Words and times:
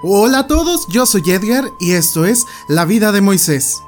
Hola 0.00 0.40
a 0.40 0.46
todos, 0.46 0.86
yo 0.86 1.06
soy 1.06 1.22
Edgar 1.26 1.72
y 1.80 1.94
esto 1.94 2.24
es 2.24 2.46
La 2.68 2.84
vida 2.84 3.10
de 3.10 3.20
Moisés. 3.20 3.82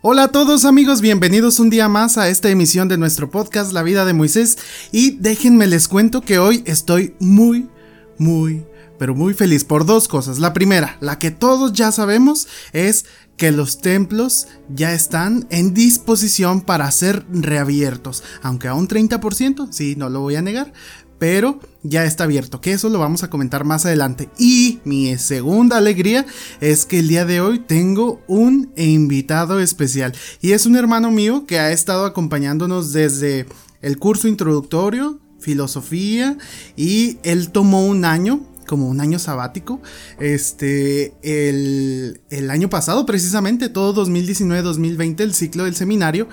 Hola 0.00 0.22
a 0.22 0.28
todos 0.28 0.64
amigos, 0.64 1.02
bienvenidos 1.02 1.60
un 1.60 1.68
día 1.68 1.90
más 1.90 2.16
a 2.16 2.30
esta 2.30 2.48
emisión 2.48 2.88
de 2.88 2.96
nuestro 2.96 3.30
podcast 3.30 3.74
La 3.74 3.82
vida 3.82 4.06
de 4.06 4.14
Moisés 4.14 4.56
y 4.92 5.18
déjenme 5.18 5.66
les 5.66 5.88
cuento 5.88 6.22
que 6.22 6.38
hoy 6.38 6.62
estoy 6.64 7.14
muy, 7.18 7.68
muy, 8.16 8.64
pero 8.98 9.14
muy 9.14 9.34
feliz 9.34 9.64
por 9.64 9.86
dos 9.86 10.08
cosas. 10.08 10.38
La 10.38 10.52
primera, 10.52 10.96
la 11.00 11.18
que 11.18 11.30
todos 11.30 11.72
ya 11.72 11.92
sabemos, 11.92 12.48
es 12.72 13.06
que 13.36 13.52
los 13.52 13.80
templos 13.80 14.48
ya 14.68 14.92
están 14.92 15.46
en 15.50 15.72
disposición 15.72 16.60
para 16.60 16.90
ser 16.90 17.24
reabiertos, 17.30 18.24
aunque 18.42 18.68
a 18.68 18.74
un 18.74 18.88
30%, 18.88 19.68
sí, 19.70 19.94
no 19.96 20.10
lo 20.10 20.20
voy 20.20 20.34
a 20.34 20.42
negar, 20.42 20.72
pero 21.18 21.60
ya 21.82 22.04
está 22.04 22.24
abierto, 22.24 22.60
que 22.60 22.72
eso 22.72 22.88
lo 22.88 22.98
vamos 22.98 23.22
a 23.22 23.30
comentar 23.30 23.64
más 23.64 23.86
adelante. 23.86 24.28
Y 24.38 24.80
mi 24.84 25.16
segunda 25.18 25.76
alegría 25.76 26.26
es 26.60 26.86
que 26.86 27.00
el 27.00 27.08
día 27.08 27.24
de 27.24 27.40
hoy 27.40 27.58
tengo 27.58 28.22
un 28.26 28.72
invitado 28.76 29.60
especial 29.60 30.14
y 30.40 30.52
es 30.52 30.66
un 30.66 30.76
hermano 30.76 31.10
mío 31.10 31.44
que 31.46 31.58
ha 31.58 31.72
estado 31.72 32.04
acompañándonos 32.04 32.92
desde 32.92 33.46
el 33.82 33.98
curso 33.98 34.28
introductorio, 34.28 35.20
filosofía 35.40 36.36
y 36.76 37.18
él 37.22 37.50
tomó 37.50 37.86
un 37.86 38.04
año 38.04 38.40
como 38.68 38.86
un 38.86 39.00
año 39.00 39.18
sabático. 39.18 39.80
Este, 40.20 41.14
el, 41.22 42.20
el 42.30 42.50
año 42.50 42.70
pasado, 42.70 43.04
precisamente, 43.04 43.68
todo 43.68 44.06
2019-2020, 44.06 45.20
el 45.22 45.34
ciclo 45.34 45.64
del 45.64 45.74
seminario, 45.74 46.28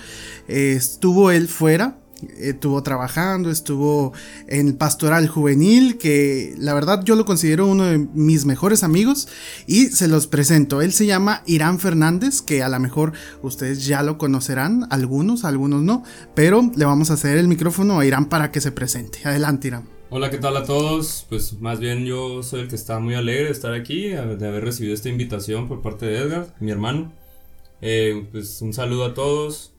estuvo 0.48 1.32
él 1.32 1.48
fuera 1.48 1.96
estuvo 2.38 2.82
trabajando, 2.84 3.50
estuvo 3.50 4.14
en 4.48 4.76
pastoral 4.76 5.28
juvenil, 5.28 5.98
que 5.98 6.56
la 6.58 6.74
verdad 6.74 7.04
yo 7.04 7.16
lo 7.16 7.26
considero 7.26 7.68
uno 7.68 7.86
de 7.86 7.98
mis 7.98 8.46
mejores 8.46 8.84
amigos 8.84 9.28
y 9.68 9.88
se 9.88 10.08
los 10.08 10.28
presento. 10.28 10.82
Él 10.82 10.94
se 10.94 11.06
llama 11.06 11.44
Irán 11.46 11.80
Fernández, 11.80 12.42
que 12.42 12.64
a 12.64 12.70
lo 12.70 12.80
mejor 12.80 13.14
ustedes 13.42 13.86
ya 13.86 14.04
lo 14.04 14.18
conocerán, 14.18 14.88
algunos, 14.90 15.46
algunos 15.46 15.84
no, 15.84 16.04
pero 16.34 16.72
le 16.76 16.86
vamos 16.86 17.12
a 17.12 17.16
hacer 17.16 17.38
el 17.38 17.48
micrófono 17.48 18.00
a 18.00 18.06
Irán 18.06 18.26
para 18.26 18.52
que 18.52 18.62
se 18.62 18.72
presente. 18.72 19.20
Adelante, 19.24 19.68
Irán. 19.68 19.95
Hola, 20.12 20.30
¿qué 20.30 20.38
tal 20.38 20.56
a 20.56 20.64
todos? 20.66 21.26
Pues 21.30 21.60
más 21.60 21.80
bien 21.80 22.06
yo 22.06 22.44
soy 22.44 22.62
el 22.62 22.68
que 22.68 22.76
está 22.76 23.00
muy 23.00 23.16
alegre 23.16 23.46
de 23.46 23.52
estar 23.52 23.74
aquí, 23.74 24.10
de 24.10 24.48
haber 24.48 24.64
recibido 24.64 24.94
esta 24.94 25.10
invitación 25.10 25.68
por 25.68 25.82
parte 25.82 26.06
de 26.06 26.18
Edgar, 26.20 26.56
mi 26.60 26.70
hermano. 26.72 27.12
Eh, 27.82 28.28
pues 28.32 28.62
un 28.62 28.74
saludo 28.74 29.06
a 29.06 29.14
todos. 29.16 29.75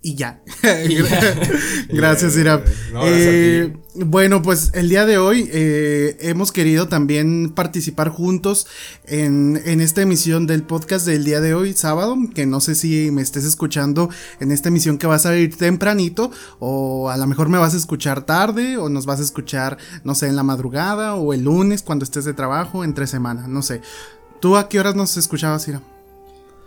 Y 0.00 0.14
ya. 0.14 0.40
gracias, 1.88 2.36
Irán. 2.36 2.62
Eh, 3.02 3.76
bueno, 3.96 4.42
pues 4.42 4.70
el 4.74 4.88
día 4.88 5.04
de 5.06 5.18
hoy 5.18 5.50
eh, 5.52 6.16
hemos 6.20 6.52
querido 6.52 6.86
también 6.86 7.52
participar 7.52 8.08
juntos 8.08 8.68
en, 9.06 9.60
en, 9.64 9.80
esta 9.80 10.02
emisión 10.02 10.46
del 10.46 10.62
podcast 10.62 11.04
del 11.04 11.24
día 11.24 11.40
de 11.40 11.54
hoy, 11.54 11.72
sábado, 11.72 12.16
que 12.32 12.46
no 12.46 12.60
sé 12.60 12.76
si 12.76 13.10
me 13.10 13.22
estés 13.22 13.44
escuchando 13.44 14.08
en 14.38 14.52
esta 14.52 14.68
emisión 14.68 14.98
que 14.98 15.08
va 15.08 15.16
a 15.16 15.18
salir 15.18 15.56
tempranito 15.56 16.30
o 16.60 17.10
a 17.10 17.16
lo 17.16 17.26
mejor 17.26 17.48
me 17.48 17.58
vas 17.58 17.74
a 17.74 17.78
escuchar 17.78 18.22
tarde 18.22 18.76
o 18.76 18.88
nos 18.88 19.04
vas 19.04 19.18
a 19.18 19.24
escuchar, 19.24 19.78
no 20.04 20.14
sé, 20.14 20.28
en 20.28 20.36
la 20.36 20.44
madrugada 20.44 21.16
o 21.16 21.32
el 21.32 21.42
lunes 21.42 21.82
cuando 21.82 22.04
estés 22.04 22.24
de 22.24 22.34
trabajo, 22.34 22.84
entre 22.84 23.08
semana, 23.08 23.48
no 23.48 23.62
sé. 23.62 23.80
¿Tú 24.40 24.56
a 24.56 24.68
qué 24.68 24.78
horas 24.78 24.94
nos 24.94 25.16
escuchabas, 25.16 25.66
Irán? 25.66 25.97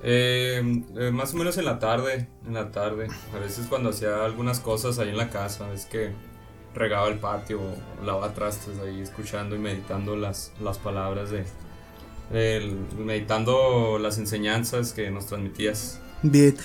Eh, 0.04 0.84
eh, 0.98 1.12
más 1.12 1.34
o 1.34 1.38
menos 1.38 1.58
en 1.58 1.66
la 1.66 1.80
tarde, 1.80 2.28
en 2.46 2.54
la 2.54 2.72
tarde. 2.72 3.08
A 3.36 3.40
veces 3.40 3.68
cuando 3.68 3.90
hacía 3.90 4.26
algunas 4.26 4.60
cosas 4.60 5.00
ahí 5.00 5.10
en 5.10 5.18
la 5.18 5.30
casa, 5.30 5.72
es 5.74 5.86
que 5.86 6.12
regaba 6.74 7.08
el 7.08 7.20
patio, 7.20 7.60
lavaba 8.04 8.34
trastes 8.34 8.80
ahí 8.80 9.02
escuchando 9.02 9.56
y 9.56 9.60
meditando 9.60 10.16
las, 10.16 10.54
las 10.62 10.78
palabras 10.78 11.30
de, 11.30 11.46
meditando 12.98 14.00
las 14.00 14.18
enseñanzas 14.18 14.94
que 14.94 15.12
nos 15.12 15.28
transmitías. 15.28 16.02
Bien, 16.24 16.56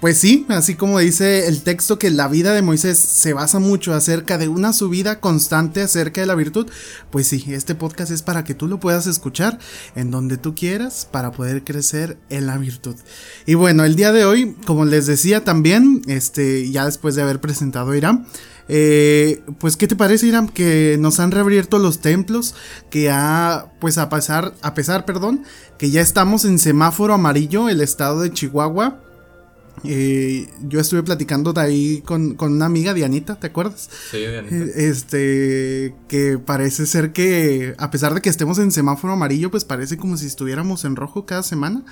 pues 0.00 0.18
sí, 0.18 0.44
así 0.48 0.74
como 0.74 0.98
dice 0.98 1.46
el 1.48 1.62
texto 1.62 1.98
que 1.98 2.10
la 2.10 2.28
vida 2.28 2.52
de 2.52 2.62
Moisés 2.62 2.98
se 2.98 3.32
basa 3.32 3.58
mucho 3.58 3.94
acerca 3.94 4.38
de 4.38 4.48
una 4.48 4.72
subida 4.72 5.20
constante 5.20 5.80
acerca 5.80 6.20
de 6.20 6.26
la 6.26 6.34
virtud, 6.34 6.66
pues 7.10 7.28
sí, 7.28 7.44
este 7.48 7.74
podcast 7.74 8.10
es 8.10 8.22
para 8.22 8.44
que 8.44 8.54
tú 8.54 8.66
lo 8.66 8.80
puedas 8.80 9.06
escuchar 9.06 9.58
en 9.94 10.10
donde 10.10 10.36
tú 10.36 10.54
quieras 10.54 11.08
para 11.10 11.32
poder 11.32 11.64
crecer 11.64 12.18
en 12.28 12.46
la 12.46 12.58
virtud. 12.58 12.96
Y 13.46 13.54
bueno, 13.54 13.84
el 13.84 13.96
día 13.96 14.12
de 14.12 14.24
hoy, 14.24 14.56
como 14.66 14.84
les 14.84 15.06
decía 15.06 15.44
también, 15.44 16.02
este, 16.06 16.70
ya 16.70 16.84
después 16.84 17.14
de 17.14 17.22
haber 17.22 17.40
presentado 17.40 17.92
a 17.92 17.96
Irán, 17.96 18.26
eh, 18.68 19.42
pues, 19.58 19.76
¿qué 19.76 19.86
te 19.86 19.96
parece, 19.96 20.26
Irán? 20.26 20.48
Que 20.48 20.96
nos 20.98 21.20
han 21.20 21.30
reabierto 21.30 21.78
los 21.78 22.00
templos, 22.00 22.54
que 22.90 23.10
ha, 23.10 23.72
pues, 23.80 23.98
a 23.98 24.08
pesar, 24.08 24.54
a 24.62 24.74
pesar, 24.74 25.04
perdón, 25.04 25.44
que 25.78 25.90
ya 25.90 26.00
estamos 26.00 26.44
en 26.44 26.58
semáforo 26.58 27.14
amarillo, 27.14 27.68
el 27.68 27.80
estado 27.80 28.20
de 28.20 28.32
Chihuahua. 28.32 29.03
Eh, 29.82 30.48
yo 30.68 30.80
estuve 30.80 31.02
platicando 31.02 31.52
de 31.52 31.60
ahí 31.60 32.02
con, 32.04 32.36
una 32.38 32.66
amiga, 32.66 32.94
Dianita, 32.94 33.36
¿te 33.36 33.48
acuerdas? 33.48 33.90
Sí, 34.10 34.18
Dianita. 34.18 34.54
Eh, 34.54 34.72
este, 34.88 35.94
que 36.08 36.38
parece 36.38 36.86
ser 36.86 37.12
que, 37.12 37.74
a 37.78 37.90
pesar 37.90 38.14
de 38.14 38.20
que 38.20 38.30
estemos 38.30 38.58
en 38.58 38.70
semáforo 38.70 39.12
amarillo, 39.12 39.50
pues 39.50 39.64
parece 39.64 39.96
como 39.96 40.16
si 40.16 40.26
estuviéramos 40.26 40.84
en 40.84 40.96
rojo 40.96 41.26
cada 41.26 41.42
semana. 41.42 41.84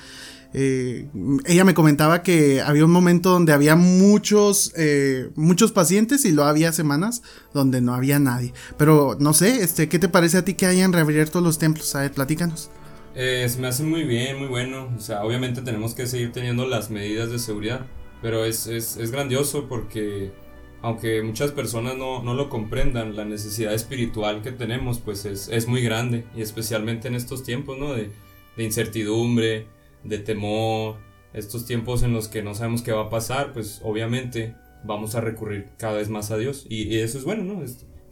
Eh, 0.55 1.09
ella 1.47 1.65
me 1.65 1.73
comentaba 1.73 2.23
que 2.23 2.61
había 2.61 2.85
un 2.85 2.91
momento 2.91 3.31
donde 3.31 3.53
había 3.53 3.75
muchos, 3.75 4.73
eh, 4.77 5.31
muchos 5.35 5.73
pacientes 5.73 6.25
y 6.25 6.33
lo 6.33 6.45
había 6.45 6.73
semanas 6.73 7.23
donde 7.55 7.81
no 7.81 7.95
había 7.95 8.19
nadie. 8.19 8.53
Pero 8.77 9.17
no 9.19 9.33
sé, 9.33 9.63
este, 9.63 9.89
¿qué 9.89 9.99
te 9.99 10.09
parece 10.09 10.39
a 10.39 10.45
ti 10.45 10.55
que 10.55 10.67
hayan 10.67 10.93
reabierto 10.93 11.41
los 11.41 11.59
templos? 11.59 11.95
A 11.95 12.01
ver, 12.01 12.13
platícanos. 12.13 12.71
Eh, 13.15 13.47
se 13.49 13.61
me 13.61 13.69
hace 13.69 13.83
muy 13.83 14.05
bien, 14.05 14.39
muy 14.39 14.49
bueno. 14.49 14.91
O 14.97 15.01
sea, 15.01 15.25
obviamente 15.25 15.63
tenemos 15.63 15.95
que 15.95 16.07
seguir 16.07 16.33
teniendo 16.33 16.67
las 16.67 16.91
medidas 16.91 17.31
de 17.31 17.39
seguridad, 17.39 17.87
pero 18.21 18.45
es, 18.45 18.67
es, 18.67 18.97
es 18.97 19.11
grandioso 19.11 19.69
porque 19.69 20.33
aunque 20.81 21.23
muchas 21.23 21.53
personas 21.53 21.97
no, 21.97 22.23
no, 22.23 22.35
lo 22.35 22.49
comprendan, 22.49 23.15
la 23.15 23.25
necesidad 23.25 23.73
espiritual 23.73 24.43
que 24.43 24.51
tenemos 24.51 24.99
pues 24.99 25.25
es, 25.27 25.49
es 25.49 25.69
muy 25.69 25.81
grande 25.81 26.25
y 26.35 26.43
especialmente 26.43 27.07
en 27.07 27.15
estos 27.15 27.45
tiempos 27.45 27.79
¿no? 27.79 27.95
de, 27.95 28.11
de 28.57 28.65
incertidumbre, 28.65 29.69
de 30.03 30.19
temor, 30.19 30.97
estos 31.33 31.65
tiempos 31.67 32.03
en 32.03 32.13
los 32.13 32.29
que 32.29 32.43
no 32.43 32.55
sabemos 32.55 32.83
qué 32.83 32.93
va 32.93 33.03
a 33.03 33.11
pasar, 33.11 33.53
pues 33.53 33.81
obviamente 33.85 34.57
vamos 34.85 35.15
a 35.15 35.21
recurrir 35.21 35.69
cada 35.79 35.99
vez 35.99 36.09
más 36.09 36.31
a 36.31 36.37
Dios. 36.37 36.67
Y, 36.69 36.99
eso 36.99 37.19
es 37.19 37.25
bueno, 37.25 37.45
¿no? 37.45 37.63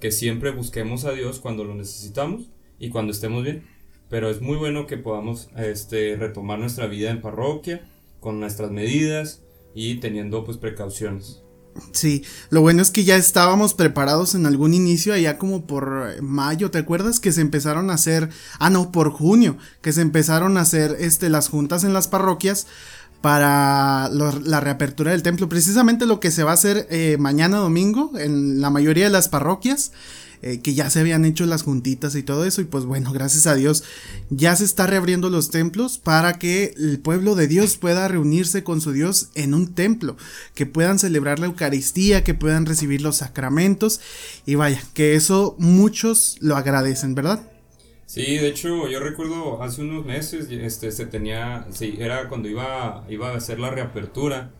que 0.00 0.12
siempre 0.12 0.50
busquemos 0.50 1.05
a 1.05 1.12
Dios 1.12 1.41
cuando 1.41 1.65
lo 1.65 1.75
necesitamos 1.75 2.50
y 2.78 2.89
cuando 2.89 3.12
estemos 3.12 3.44
bien. 3.44 3.65
Pero 4.10 4.28
es 4.28 4.41
muy 4.43 4.56
bueno 4.56 4.87
que 4.87 4.98
podamos 4.98 5.48
este, 5.56 6.16
retomar 6.16 6.59
nuestra 6.59 6.87
vida 6.87 7.10
en 7.10 7.22
parroquia 7.22 7.88
con 8.19 8.41
nuestras 8.41 8.71
medidas 8.71 9.43
y 9.75 9.97
teniendo 9.97 10.44
pues 10.44 10.59
precauciones. 10.59 11.43
Sí, 11.93 12.25
lo 12.50 12.60
bueno 12.60 12.82
es 12.82 12.91
que 12.91 13.04
ya 13.04 13.16
estábamos 13.16 13.75
preparados 13.75 14.34
en 14.34 14.44
algún 14.44 14.75
inicio, 14.75 15.15
allá 15.15 15.38
como 15.38 15.66
por 15.66 16.21
mayo, 16.21 16.71
¿te 16.71 16.78
acuerdas? 16.78 17.21
Que 17.21 17.32
se 17.32 17.41
empezaron 17.41 17.91
a 17.91 17.94
hacer, 17.94 18.28
ah 18.59 18.71
no, 18.71 18.91
por 18.91 19.10
junio, 19.12 19.56
que 19.81 19.93
se 19.93 20.03
empezaron 20.03 20.56
a 20.56 20.62
hacer 20.62 20.97
este, 20.98 21.28
las 21.28 21.48
juntas 21.48 21.84
en 21.84 21.92
las 21.92 22.09
parroquias 22.09 22.66
para 23.21 24.09
la 24.09 24.60
reapertura 24.60 25.12
del 25.12 25.22
templo. 25.22 25.48
Precisamente 25.48 26.06
lo 26.06 26.21
que 26.21 26.31
se 26.31 26.42
va 26.42 26.53
a 26.53 26.54
hacer 26.54 26.87
eh, 26.91 27.16
mañana 27.19 27.59
domingo 27.59 28.12
en 28.19 28.60
la 28.60 28.71
mayoría 28.71 29.04
de 29.04 29.10
las 29.10 29.28
parroquias 29.28 29.92
eh, 30.43 30.61
que 30.61 30.75
ya 30.75 30.89
se 30.89 31.01
habían 31.01 31.25
hecho 31.25 31.45
las 31.47 31.62
juntitas 31.62 32.15
y 32.15 32.23
todo 32.23 32.45
eso. 32.45 32.61
Y 32.61 32.65
pues 32.65 32.84
bueno, 32.84 33.12
gracias 33.15 33.47
a 33.47 33.55
Dios 33.55 33.84
ya 34.31 34.55
se 34.56 34.65
está 34.65 34.87
reabriendo 34.87 35.28
los 35.28 35.51
templos 35.51 35.99
para 35.99 36.39
que 36.39 36.75
el 36.78 36.99
pueblo 37.01 37.34
de 37.34 37.49
Dios 37.49 37.77
pueda 37.77 38.09
reunirse 38.09 38.65
con 38.65 38.81
su 38.81 38.92
Dios 38.92 39.31
en 39.34 39.54
un 39.54 39.75
templo, 39.75 40.16
que 40.54 40.66
puedan 40.66 40.98
celebrar 40.98 41.39
la 41.39 41.47
Eucaristía, 41.47 42.25
que 42.25 42.34
puedan 42.34 42.66
recibir 42.66 43.03
los 43.03 43.16
sacramentos. 43.16 44.01
Y 44.47 44.54
vaya, 44.54 44.83
que 44.95 45.15
eso 45.15 45.57
muchos 45.59 46.37
lo 46.41 46.57
agradecen, 46.57 47.15
¿verdad? 47.15 47.41
Sí, 48.10 48.22
de 48.39 48.48
hecho, 48.48 48.89
yo 48.89 48.98
recuerdo 48.98 49.63
hace 49.63 49.83
unos 49.83 50.04
meses, 50.04 50.48
este, 50.51 50.91
se 50.91 51.07
tenía, 51.07 51.66
sí, 51.71 51.97
era 52.01 52.28
cuando 52.28 52.48
iba, 52.48 53.04
iba 53.09 53.31
a 53.31 53.37
hacer 53.37 53.60
la 53.60 53.71
reapertura, 53.71 54.51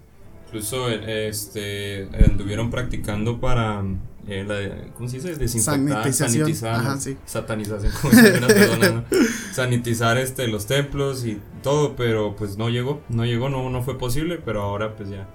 incluso, 0.47 0.88
este, 0.88 2.09
anduvieron 2.25 2.71
practicando 2.71 3.41
para, 3.41 3.82
eh, 4.28 4.44
la, 4.46 4.93
¿cómo 4.94 5.08
se 5.08 5.17
dice? 5.17 5.34
Desinfectar, 5.34 6.12
sanitizar, 6.12 6.99
satanización, 7.25 9.05
sanitizar 9.52 10.19
este, 10.19 10.46
los 10.49 10.67
templos 10.67 11.25
y 11.25 11.40
todo, 11.62 11.96
pero 11.96 12.37
pues 12.37 12.56
no 12.56 12.69
llegó, 12.69 13.00
no 13.08 13.25
llegó, 13.25 13.49
no, 13.49 13.70
no 13.70 13.82
fue 13.82 13.99
posible, 13.99 14.38
pero 14.44 14.62
ahora 14.62 14.94
pues 14.96 15.08
ya, 15.08 15.26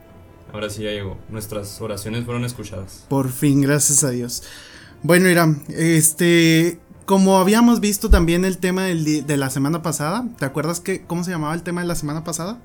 ahora 0.54 0.70
sí 0.70 0.84
ya 0.84 0.92
llegó, 0.92 1.18
nuestras 1.30 1.82
oraciones 1.82 2.26
fueron 2.26 2.46
escuchadas. 2.46 3.06
Por 3.10 3.30
fin, 3.30 3.62
gracias 3.62 4.04
a 4.04 4.12
Dios. 4.12 4.44
Bueno, 5.02 5.30
Irán, 5.30 5.64
este, 5.70 6.80
como 7.06 7.38
habíamos 7.38 7.80
visto 7.80 8.10
también 8.10 8.46
el 8.46 8.60
tema 8.60 8.84
del, 8.84 9.26
de 9.26 9.38
la 9.38 9.50
semana 9.50 9.82
pasada, 9.82 10.28
¿te 10.38 10.46
acuerdas 10.46 10.80
que, 10.80 11.06
cómo 11.06 11.24
se 11.24 11.32
llamaba 11.32 11.54
el 11.54 11.64
tema 11.64 11.82
de 11.82 11.88
la 11.88 11.96
semana 11.96 12.24
pasada? 12.24 12.60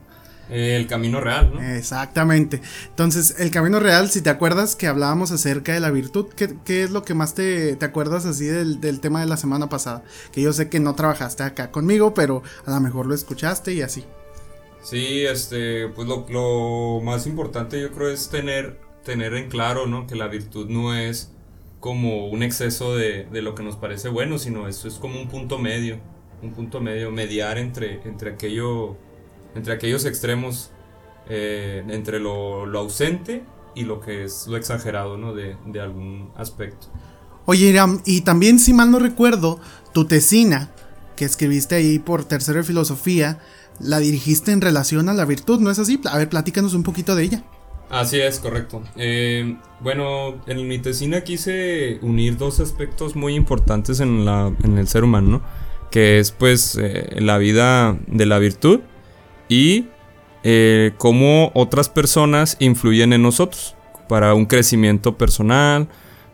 El 0.50 0.86
camino 0.86 1.20
real, 1.20 1.52
¿no? 1.54 1.62
Exactamente. 1.62 2.60
Entonces, 2.88 3.36
el 3.38 3.50
camino 3.50 3.80
real, 3.80 4.10
si 4.10 4.20
te 4.20 4.30
acuerdas 4.30 4.76
que 4.76 4.86
hablábamos 4.86 5.30
acerca 5.30 5.72
de 5.72 5.80
la 5.80 5.90
virtud, 5.90 6.26
¿qué, 6.34 6.82
es 6.82 6.90
lo 6.90 7.02
que 7.02 7.14
más 7.14 7.34
te, 7.34 7.78
acuerdas 7.80 8.26
así 8.26 8.46
del, 8.46 9.00
tema 9.00 9.20
de 9.20 9.26
la 9.26 9.36
semana 9.36 9.68
pasada? 9.68 10.02
Que 10.32 10.42
yo 10.42 10.52
sé 10.52 10.68
que 10.68 10.80
no 10.80 10.94
trabajaste 10.94 11.42
acá 11.42 11.70
conmigo, 11.70 12.14
pero 12.14 12.42
a 12.66 12.70
lo 12.70 12.80
mejor 12.80 13.06
lo 13.06 13.14
escuchaste 13.14 13.72
y 13.72 13.82
así. 13.82 14.04
Sí, 14.82 15.24
este, 15.24 15.88
pues 15.88 16.08
lo, 16.08 17.00
más 17.02 17.26
importante 17.26 17.80
yo 17.80 17.92
creo 17.92 18.10
es 18.10 18.28
tener, 18.28 18.80
tener 19.04 19.34
en 19.34 19.48
claro, 19.48 19.86
¿no? 19.86 20.06
Que 20.06 20.16
la 20.16 20.26
virtud 20.26 20.68
no 20.68 20.94
es 20.94 21.32
como 21.78 22.28
un 22.28 22.42
exceso 22.42 22.96
de, 22.96 23.26
de 23.30 23.42
lo 23.42 23.54
que 23.54 23.62
nos 23.62 23.76
parece 23.76 24.08
bueno, 24.08 24.38
sino 24.38 24.68
eso 24.68 24.88
es 24.88 24.94
como 24.94 25.20
un 25.20 25.28
punto 25.28 25.58
medio, 25.58 25.98
un 26.42 26.52
punto 26.52 26.80
medio, 26.80 27.10
mediar 27.10 27.58
entre, 27.58 28.02
entre 28.04 28.32
aquello 28.32 28.96
entre 29.54 29.72
aquellos 29.72 30.04
extremos, 30.04 30.70
eh, 31.28 31.84
entre 31.88 32.18
lo, 32.20 32.64
ausente 32.78 33.44
y 33.74 33.84
lo 33.84 34.00
que 34.00 34.24
es 34.24 34.46
lo 34.46 34.56
exagerado, 34.56 35.16
¿no? 35.16 35.34
De, 35.34 35.56
algún 35.80 36.30
aspecto. 36.36 36.88
Oye, 37.46 37.66
Iram, 37.66 38.00
y 38.04 38.22
también, 38.22 38.58
si 38.58 38.72
mal 38.72 38.90
no 38.90 38.98
recuerdo, 38.98 39.60
tu 39.92 40.06
tesina, 40.06 40.70
que 41.16 41.24
escribiste 41.24 41.74
ahí 41.74 41.98
por 41.98 42.24
tercero 42.24 42.58
de 42.58 42.64
filosofía, 42.64 43.38
la 43.78 43.98
dirigiste 43.98 44.52
en 44.52 44.60
relación 44.60 45.08
a 45.08 45.14
la 45.14 45.24
virtud, 45.24 45.60
¿no 45.60 45.70
es 45.70 45.78
así? 45.78 46.00
A 46.10 46.18
ver, 46.18 46.28
platícanos 46.28 46.74
un 46.74 46.82
poquito 46.82 47.14
de 47.14 47.24
ella. 47.24 47.44
Así 47.90 48.20
es, 48.20 48.38
correcto. 48.38 48.82
Eh, 48.96 49.56
bueno, 49.80 50.40
en 50.46 50.68
mi 50.68 50.78
tesina 50.78 51.22
quise 51.22 51.98
unir 52.02 52.36
dos 52.36 52.60
aspectos 52.60 53.16
muy 53.16 53.34
importantes 53.34 53.98
en, 54.00 54.24
la, 54.24 54.52
en 54.62 54.78
el 54.78 54.86
ser 54.86 55.02
humano, 55.02 55.28
¿no? 55.28 55.42
Que 55.90 56.20
es 56.20 56.30
pues 56.30 56.78
eh, 56.80 57.16
la 57.18 57.36
vida 57.38 57.98
de 58.06 58.26
la 58.26 58.38
virtud 58.38 58.80
y 59.50 59.88
eh, 60.44 60.92
cómo 60.96 61.50
otras 61.54 61.90
personas 61.90 62.56
influyen 62.60 63.12
en 63.12 63.20
nosotros 63.20 63.76
para 64.08 64.32
un 64.32 64.46
crecimiento 64.46 65.18
personal, 65.18 65.88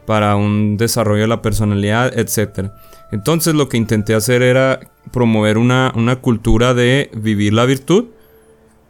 para 0.05 0.37
un 0.37 0.77
desarrollo 0.77 1.23
de 1.23 1.29
la 1.29 1.43
personalidad, 1.43 2.17
etc. 2.17 2.71
Entonces 3.11 3.55
lo 3.55 3.69
que 3.69 3.79
intenté 3.79 4.15
hacer 4.15 4.43
era 4.43 4.81
promover 5.13 5.59
una, 5.59 5.93
cultura 6.21 6.75
de 6.75 7.11
vivir 7.15 7.55
la 7.55 7.65
virtud 7.65 8.07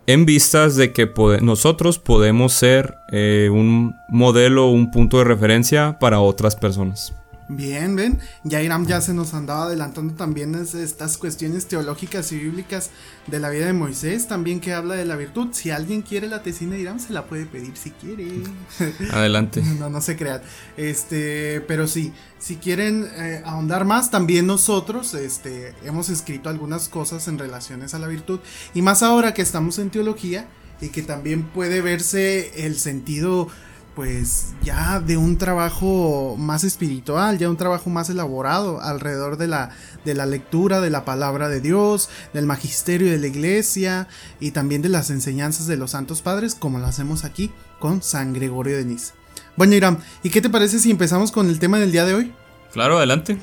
en 0.06 0.26
vistas 0.26 0.76
de 0.76 0.92
que 0.92 1.10
nosotros 1.40 1.98
podemos 1.98 2.52
ser 2.52 2.94
eh, 3.12 3.48
un 3.50 3.94
modelo, 4.08 4.68
un 4.68 4.90
punto 4.90 5.18
de 5.18 5.24
referencia 5.24 5.98
para 5.98 6.20
otras 6.20 6.56
personas. 6.56 7.14
Bien, 7.48 7.94
ven, 7.94 8.18
ya 8.42 8.60
Iram 8.60 8.86
ya 8.86 9.00
se 9.00 9.14
nos 9.14 9.32
andaba 9.32 9.64
adelantando 9.64 10.14
también 10.14 10.54
estas 10.54 11.16
cuestiones 11.16 11.66
teológicas 11.66 12.32
y 12.32 12.38
bíblicas 12.38 12.90
de 13.28 13.38
la 13.38 13.50
vida 13.50 13.66
de 13.66 13.72
Moisés, 13.72 14.26
también 14.26 14.58
que 14.58 14.72
habla 14.72 14.96
de 14.96 15.04
la 15.04 15.14
virtud. 15.14 15.48
Si 15.52 15.70
alguien 15.70 16.02
quiere 16.02 16.26
la 16.26 16.42
tesina 16.42 16.74
de 16.74 16.80
Iram, 16.80 16.98
se 16.98 17.12
la 17.12 17.26
puede 17.26 17.46
pedir 17.46 17.76
si 17.76 17.90
quiere. 17.92 18.26
Adelante. 19.12 19.62
no, 19.78 19.88
no 19.90 20.00
se 20.00 20.16
crean. 20.16 20.42
Este, 20.76 21.60
pero 21.68 21.86
sí, 21.86 22.12
si 22.38 22.56
quieren 22.56 23.06
eh, 23.14 23.42
ahondar 23.44 23.84
más, 23.84 24.10
también 24.10 24.46
nosotros 24.46 25.14
este, 25.14 25.72
hemos 25.84 26.08
escrito 26.08 26.48
algunas 26.48 26.88
cosas 26.88 27.28
en 27.28 27.38
relaciones 27.38 27.94
a 27.94 28.00
la 28.00 28.08
virtud. 28.08 28.40
Y 28.74 28.82
más 28.82 29.04
ahora 29.04 29.34
que 29.34 29.42
estamos 29.42 29.78
en 29.78 29.90
teología 29.90 30.48
y 30.80 30.88
que 30.88 31.02
también 31.02 31.44
puede 31.44 31.80
verse 31.80 32.66
el 32.66 32.76
sentido 32.76 33.48
pues 33.96 34.52
ya 34.62 35.00
de 35.00 35.16
un 35.16 35.38
trabajo 35.38 36.36
más 36.38 36.64
espiritual, 36.64 37.38
ya 37.38 37.48
un 37.48 37.56
trabajo 37.56 37.88
más 37.88 38.10
elaborado 38.10 38.82
alrededor 38.82 39.38
de 39.38 39.48
la, 39.48 39.70
de 40.04 40.14
la 40.14 40.26
lectura 40.26 40.82
de 40.82 40.90
la 40.90 41.06
palabra 41.06 41.48
de 41.48 41.62
Dios, 41.62 42.10
del 42.34 42.44
magisterio 42.44 43.10
de 43.10 43.18
la 43.18 43.26
iglesia 43.26 44.06
y 44.38 44.50
también 44.50 44.82
de 44.82 44.90
las 44.90 45.08
enseñanzas 45.08 45.66
de 45.66 45.78
los 45.78 45.92
santos 45.92 46.20
padres, 46.20 46.54
como 46.54 46.78
lo 46.78 46.86
hacemos 46.86 47.24
aquí 47.24 47.50
con 47.80 48.02
San 48.02 48.34
Gregorio 48.34 48.76
de 48.76 48.84
Niza. 48.84 49.14
Bueno, 49.56 49.74
Iram, 49.74 49.98
¿y 50.22 50.28
qué 50.28 50.42
te 50.42 50.50
parece 50.50 50.78
si 50.78 50.90
empezamos 50.90 51.32
con 51.32 51.48
el 51.48 51.58
tema 51.58 51.78
del 51.78 51.90
día 51.90 52.04
de 52.04 52.14
hoy? 52.14 52.34
Claro, 52.74 52.98
adelante. 52.98 53.38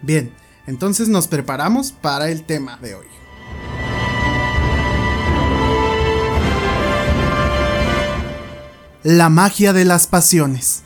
Bien, 0.00 0.32
entonces 0.66 1.10
nos 1.10 1.28
preparamos 1.28 1.92
para 1.92 2.30
el 2.30 2.44
tema 2.44 2.78
de 2.78 2.94
hoy. 2.94 3.19
La 9.02 9.30
magia 9.30 9.72
de 9.72 9.86
las 9.86 10.06
pasiones. 10.06 10.82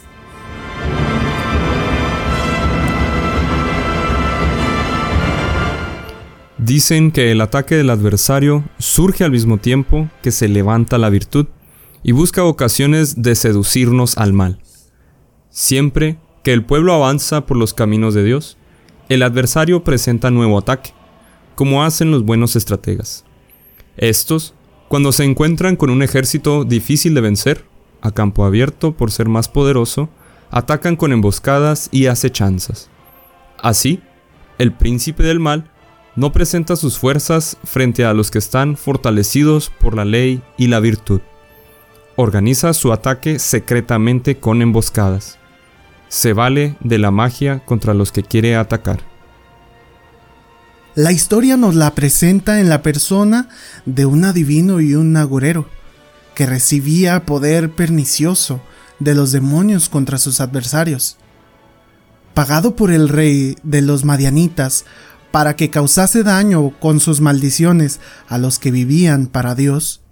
Dicen 6.58 7.10
que 7.10 7.32
el 7.32 7.40
ataque 7.40 7.74
del 7.74 7.90
adversario 7.90 8.62
surge 8.78 9.24
al 9.24 9.32
mismo 9.32 9.58
tiempo 9.58 10.08
que 10.22 10.30
se 10.30 10.46
levanta 10.46 10.96
la 10.96 11.10
virtud 11.10 11.48
y 12.04 12.12
busca 12.12 12.44
ocasiones 12.44 13.20
de 13.20 13.34
seducirnos 13.34 14.16
al 14.16 14.32
mal. 14.32 14.60
Siempre 15.50 16.16
que 16.44 16.52
el 16.52 16.64
pueblo 16.64 16.94
avanza 16.94 17.46
por 17.46 17.56
los 17.56 17.74
caminos 17.74 18.14
de 18.14 18.22
Dios, 18.22 18.56
el 19.08 19.24
adversario 19.24 19.82
presenta 19.82 20.30
nuevo 20.30 20.56
ataque, 20.56 20.92
como 21.56 21.82
hacen 21.82 22.12
los 22.12 22.22
buenos 22.22 22.54
estrategas. 22.54 23.24
Estos, 23.96 24.54
cuando 24.86 25.10
se 25.10 25.24
encuentran 25.24 25.74
con 25.74 25.90
un 25.90 26.04
ejército 26.04 26.62
difícil 26.62 27.14
de 27.14 27.20
vencer, 27.20 27.73
a 28.04 28.12
campo 28.12 28.44
abierto 28.44 28.92
por 28.92 29.10
ser 29.10 29.28
más 29.28 29.48
poderoso, 29.48 30.10
atacan 30.50 30.94
con 30.94 31.10
emboscadas 31.10 31.88
y 31.90 32.06
acechanzas. 32.06 32.90
Así, 33.60 34.02
el 34.58 34.72
príncipe 34.72 35.22
del 35.22 35.40
mal 35.40 35.70
no 36.14 36.30
presenta 36.30 36.76
sus 36.76 36.98
fuerzas 36.98 37.56
frente 37.64 38.04
a 38.04 38.12
los 38.12 38.30
que 38.30 38.38
están 38.38 38.76
fortalecidos 38.76 39.70
por 39.70 39.96
la 39.96 40.04
ley 40.04 40.42
y 40.58 40.68
la 40.68 40.80
virtud. 40.80 41.22
Organiza 42.16 42.74
su 42.74 42.92
ataque 42.92 43.38
secretamente 43.38 44.36
con 44.36 44.60
emboscadas. 44.60 45.38
Se 46.08 46.34
vale 46.34 46.76
de 46.80 46.98
la 46.98 47.10
magia 47.10 47.60
contra 47.64 47.94
los 47.94 48.12
que 48.12 48.22
quiere 48.22 48.54
atacar. 48.54 49.00
La 50.94 51.10
historia 51.10 51.56
nos 51.56 51.74
la 51.74 51.94
presenta 51.94 52.60
en 52.60 52.68
la 52.68 52.82
persona 52.82 53.48
de 53.86 54.04
un 54.04 54.24
adivino 54.24 54.80
y 54.80 54.94
un 54.94 55.16
agorero 55.16 55.66
que 56.34 56.46
recibía 56.46 57.24
poder 57.24 57.70
pernicioso 57.70 58.60
de 58.98 59.14
los 59.14 59.32
demonios 59.32 59.88
contra 59.88 60.18
sus 60.18 60.40
adversarios. 60.40 61.16
Pagado 62.34 62.74
por 62.74 62.90
el 62.90 63.08
rey 63.08 63.56
de 63.62 63.82
los 63.82 64.04
Madianitas 64.04 64.84
para 65.30 65.56
que 65.56 65.70
causase 65.70 66.22
daño 66.22 66.78
con 66.78 67.00
sus 67.00 67.20
maldiciones 67.20 68.00
a 68.28 68.38
los 68.38 68.58
que 68.58 68.70
vivían 68.70 69.26
para 69.26 69.54
Dios, 69.54 70.02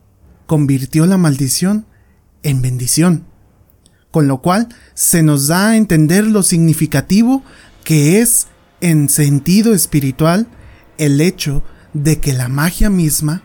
convirtió 0.46 1.06
la 1.06 1.16
maldición 1.16 1.86
en 2.42 2.60
bendición, 2.60 3.24
con 4.10 4.26
lo 4.26 4.42
cual 4.42 4.68
se 4.94 5.22
nos 5.22 5.46
da 5.46 5.70
a 5.70 5.76
entender 5.76 6.26
lo 6.26 6.42
significativo 6.42 7.44
que 7.84 8.20
es 8.20 8.48
en 8.80 9.08
sentido 9.08 9.74
espiritual 9.74 10.48
el 10.98 11.20
hecho 11.20 11.62
de 11.94 12.18
que 12.18 12.32
la 12.32 12.48
magia 12.48 12.90
misma 12.90 13.42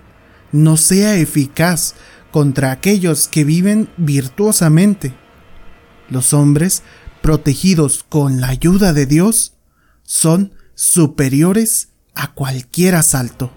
no 0.52 0.78
sea 0.78 1.16
eficaz 1.16 1.94
contra 2.38 2.72
aquellos 2.72 3.28
que 3.28 3.44
viven 3.44 3.90
virtuosamente. 3.98 5.12
Los 6.08 6.36
hombres, 6.36 6.84
protegidos 7.24 8.06
con 8.08 8.42
la 8.42 8.50
ayuda 8.50 8.94
de 8.94 9.08
Dios, 9.08 9.56
son 10.04 10.54
superiores 10.76 11.94
a 12.14 12.36
cualquier 12.36 12.94
asalto. 12.94 13.52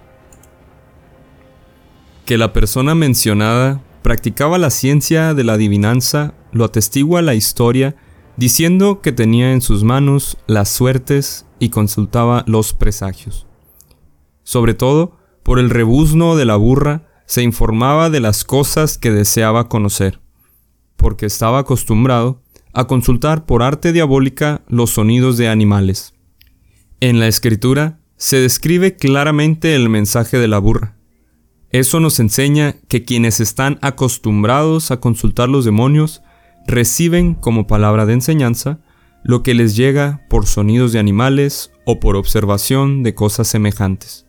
Que 2.24 2.38
la 2.38 2.54
persona 2.54 2.94
mencionada 2.94 3.82
practicaba 4.00 4.56
la 4.56 4.70
ciencia 4.70 5.34
de 5.34 5.44
la 5.44 5.52
adivinanza 5.52 6.32
lo 6.50 6.64
atestigua 6.64 7.20
la 7.20 7.34
historia 7.34 7.96
diciendo 8.38 9.02
que 9.02 9.12
tenía 9.12 9.52
en 9.52 9.60
sus 9.60 9.84
manos 9.84 10.38
las 10.46 10.70
suertes 10.70 11.44
y 11.58 11.68
consultaba 11.68 12.44
los 12.46 12.72
presagios. 12.72 13.46
Sobre 14.42 14.72
todo, 14.72 15.18
por 15.42 15.58
el 15.58 15.68
rebuzno 15.68 16.34
de 16.34 16.46
la 16.46 16.56
burra, 16.56 17.09
se 17.30 17.44
informaba 17.44 18.10
de 18.10 18.18
las 18.18 18.42
cosas 18.42 18.98
que 18.98 19.12
deseaba 19.12 19.68
conocer, 19.68 20.18
porque 20.96 21.26
estaba 21.26 21.60
acostumbrado 21.60 22.42
a 22.72 22.88
consultar 22.88 23.46
por 23.46 23.62
arte 23.62 23.92
diabólica 23.92 24.64
los 24.66 24.90
sonidos 24.90 25.36
de 25.36 25.46
animales. 25.46 26.12
En 26.98 27.20
la 27.20 27.28
escritura 27.28 28.00
se 28.16 28.40
describe 28.40 28.96
claramente 28.96 29.76
el 29.76 29.88
mensaje 29.88 30.38
de 30.38 30.48
la 30.48 30.58
burra. 30.58 30.96
Eso 31.70 32.00
nos 32.00 32.18
enseña 32.18 32.74
que 32.88 33.04
quienes 33.04 33.38
están 33.38 33.78
acostumbrados 33.80 34.90
a 34.90 34.98
consultar 34.98 35.48
los 35.48 35.64
demonios 35.64 36.22
reciben 36.66 37.34
como 37.34 37.68
palabra 37.68 38.06
de 38.06 38.14
enseñanza 38.14 38.80
lo 39.22 39.44
que 39.44 39.54
les 39.54 39.76
llega 39.76 40.26
por 40.28 40.46
sonidos 40.46 40.92
de 40.92 40.98
animales 40.98 41.70
o 41.86 42.00
por 42.00 42.16
observación 42.16 43.04
de 43.04 43.14
cosas 43.14 43.46
semejantes. 43.46 44.26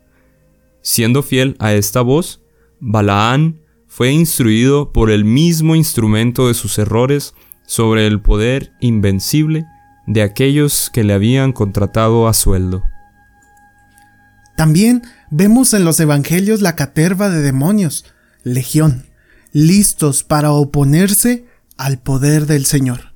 Siendo 0.84 1.24
fiel 1.24 1.56
a 1.58 1.74
esta 1.74 2.02
voz, 2.02 2.41
Balaán 2.82 3.62
fue 3.88 4.12
instruido 4.12 4.92
por 4.92 5.12
el 5.12 5.24
mismo 5.24 5.76
instrumento 5.76 6.48
de 6.48 6.56
sus 6.56 6.78
errores 6.80 7.36
sobre 7.66 8.08
el 8.08 8.22
poder 8.22 8.74
invencible 8.82 9.66
de 10.08 10.24
aquellos 10.24 10.90
que 10.92 11.04
le 11.04 11.14
habían 11.14 11.54
contratado 11.54 12.28
a 12.28 12.34
sueldo. 12.34 12.84
También 14.58 15.04
vemos 15.30 15.74
en 15.74 15.86
los 15.86 16.00
evangelios 16.00 16.62
la 16.62 16.76
caterva 16.76 17.30
de 17.30 17.42
demonios 17.42 18.06
legión, 18.44 19.06
listos 19.54 20.24
para 20.24 20.52
oponerse 20.52 21.46
al 21.78 22.00
poder 22.00 22.46
del 22.46 22.66
Señor. 22.66 23.14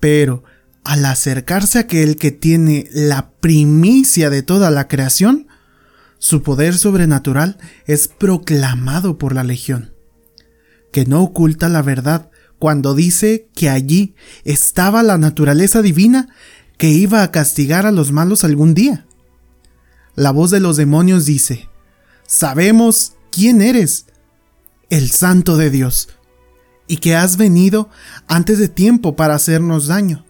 Pero 0.00 0.44
al 0.84 1.04
acercarse 1.04 1.78
a 1.78 1.82
aquel 1.82 2.16
que 2.16 2.30
tiene 2.30 2.88
la 2.92 3.30
primicia 3.40 4.30
de 4.30 4.42
toda 4.42 4.70
la 4.70 4.88
creación, 4.88 5.47
su 6.18 6.42
poder 6.42 6.76
sobrenatural 6.76 7.58
es 7.86 8.08
proclamado 8.08 9.18
por 9.18 9.34
la 9.34 9.44
legión, 9.44 9.94
que 10.92 11.04
no 11.06 11.22
oculta 11.22 11.68
la 11.68 11.82
verdad 11.82 12.30
cuando 12.58 12.94
dice 12.94 13.48
que 13.54 13.68
allí 13.70 14.14
estaba 14.44 15.02
la 15.02 15.18
naturaleza 15.18 15.82
divina 15.82 16.28
que 16.76 16.90
iba 16.90 17.22
a 17.22 17.30
castigar 17.30 17.86
a 17.86 17.92
los 17.92 18.12
malos 18.12 18.44
algún 18.44 18.74
día. 18.74 19.06
La 20.14 20.30
voz 20.30 20.50
de 20.50 20.60
los 20.60 20.76
demonios 20.76 21.26
dice, 21.26 21.68
Sabemos 22.26 23.14
quién 23.30 23.62
eres, 23.62 24.06
el 24.90 25.10
santo 25.10 25.56
de 25.56 25.70
Dios, 25.70 26.08
y 26.86 26.98
que 26.98 27.14
has 27.14 27.36
venido 27.36 27.90
antes 28.26 28.58
de 28.58 28.68
tiempo 28.68 29.16
para 29.16 29.34
hacernos 29.34 29.86
daño. 29.86 30.24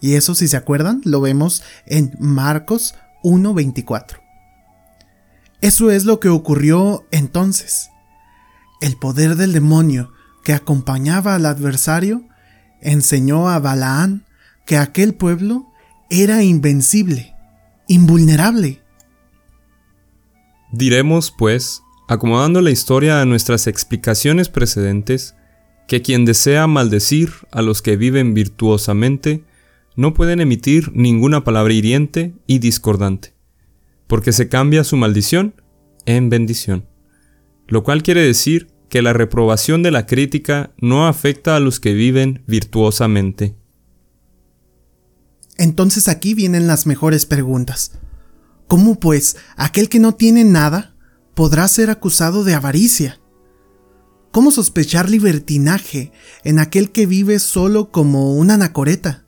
Y 0.00 0.14
eso, 0.14 0.34
si 0.34 0.48
se 0.48 0.56
acuerdan, 0.56 1.00
lo 1.04 1.20
vemos 1.20 1.62
en 1.86 2.12
Marcos 2.18 2.94
1.24. 3.22 4.21
Eso 5.62 5.90
es 5.90 6.04
lo 6.04 6.20
que 6.20 6.28
ocurrió 6.28 7.06
entonces. 7.10 7.88
El 8.80 8.96
poder 8.96 9.36
del 9.36 9.52
demonio 9.52 10.12
que 10.44 10.52
acompañaba 10.52 11.34
al 11.36 11.46
adversario 11.46 12.24
enseñó 12.80 13.48
a 13.48 13.58
Balaán 13.60 14.26
que 14.66 14.76
aquel 14.76 15.14
pueblo 15.14 15.66
era 16.10 16.42
invencible, 16.42 17.34
invulnerable. 17.86 18.82
Diremos, 20.72 21.30
pues, 21.30 21.82
acomodando 22.08 22.60
la 22.60 22.70
historia 22.70 23.20
a 23.20 23.24
nuestras 23.24 23.66
explicaciones 23.66 24.48
precedentes, 24.48 25.36
que 25.86 26.02
quien 26.02 26.24
desea 26.24 26.66
maldecir 26.66 27.30
a 27.50 27.62
los 27.62 27.82
que 27.82 27.96
viven 27.96 28.34
virtuosamente 28.34 29.44
no 29.94 30.14
pueden 30.14 30.40
emitir 30.40 30.90
ninguna 30.94 31.44
palabra 31.44 31.72
hiriente 31.72 32.34
y 32.46 32.58
discordante, 32.58 33.34
porque 34.12 34.32
se 34.32 34.50
cambia 34.50 34.84
su 34.84 34.98
maldición 34.98 35.54
en 36.04 36.28
bendición, 36.28 36.86
lo 37.66 37.82
cual 37.82 38.02
quiere 38.02 38.20
decir 38.20 38.68
que 38.90 39.00
la 39.00 39.14
reprobación 39.14 39.82
de 39.82 39.90
la 39.90 40.04
crítica 40.04 40.74
no 40.76 41.08
afecta 41.08 41.56
a 41.56 41.60
los 41.60 41.80
que 41.80 41.94
viven 41.94 42.44
virtuosamente. 42.46 43.56
Entonces 45.56 46.08
aquí 46.08 46.34
vienen 46.34 46.66
las 46.66 46.86
mejores 46.86 47.24
preguntas. 47.24 47.92
¿Cómo 48.66 49.00
pues 49.00 49.38
aquel 49.56 49.88
que 49.88 49.98
no 49.98 50.14
tiene 50.14 50.44
nada 50.44 50.94
podrá 51.32 51.66
ser 51.66 51.88
acusado 51.88 52.44
de 52.44 52.52
avaricia? 52.52 53.18
¿Cómo 54.30 54.50
sospechar 54.50 55.08
libertinaje 55.08 56.12
en 56.44 56.58
aquel 56.58 56.92
que 56.92 57.06
vive 57.06 57.38
solo 57.38 57.90
como 57.90 58.34
una 58.34 58.54
anacoreta? 58.56 59.21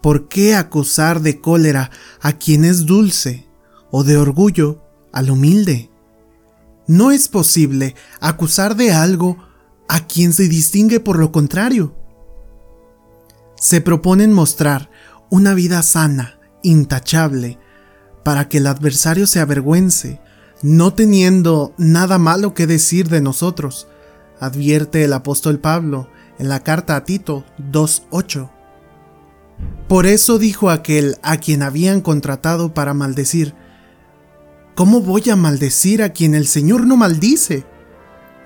¿Por 0.00 0.28
qué 0.28 0.54
acusar 0.54 1.20
de 1.20 1.40
cólera 1.40 1.90
a 2.20 2.32
quien 2.32 2.64
es 2.64 2.86
dulce 2.86 3.46
o 3.90 4.04
de 4.04 4.16
orgullo 4.16 4.82
al 5.12 5.30
humilde? 5.30 5.90
No 6.86 7.10
es 7.10 7.28
posible 7.28 7.94
acusar 8.20 8.76
de 8.76 8.92
algo 8.92 9.36
a 9.88 10.06
quien 10.06 10.32
se 10.32 10.48
distingue 10.48 11.00
por 11.00 11.18
lo 11.18 11.32
contrario. 11.32 11.94
Se 13.56 13.80
proponen 13.80 14.32
mostrar 14.32 14.88
una 15.30 15.54
vida 15.54 15.82
sana, 15.82 16.38
intachable, 16.62 17.58
para 18.22 18.48
que 18.48 18.58
el 18.58 18.66
adversario 18.66 19.26
se 19.26 19.40
avergüence, 19.40 20.20
no 20.62 20.94
teniendo 20.94 21.74
nada 21.76 22.18
malo 22.18 22.54
que 22.54 22.66
decir 22.66 23.08
de 23.08 23.20
nosotros, 23.20 23.88
advierte 24.40 25.04
el 25.04 25.12
apóstol 25.12 25.58
Pablo 25.58 26.08
en 26.38 26.48
la 26.48 26.62
carta 26.62 26.94
a 26.94 27.04
Tito 27.04 27.44
2.8. 27.58 28.57
Por 29.88 30.06
eso 30.06 30.38
dijo 30.38 30.70
aquel 30.70 31.16
a 31.22 31.38
quien 31.38 31.62
habían 31.62 32.02
contratado 32.02 32.74
para 32.74 32.92
maldecir, 32.92 33.54
¿cómo 34.74 35.00
voy 35.00 35.30
a 35.30 35.36
maldecir 35.36 36.02
a 36.02 36.12
quien 36.12 36.34
el 36.34 36.46
Señor 36.46 36.86
no 36.86 36.96
maldice? 36.96 37.64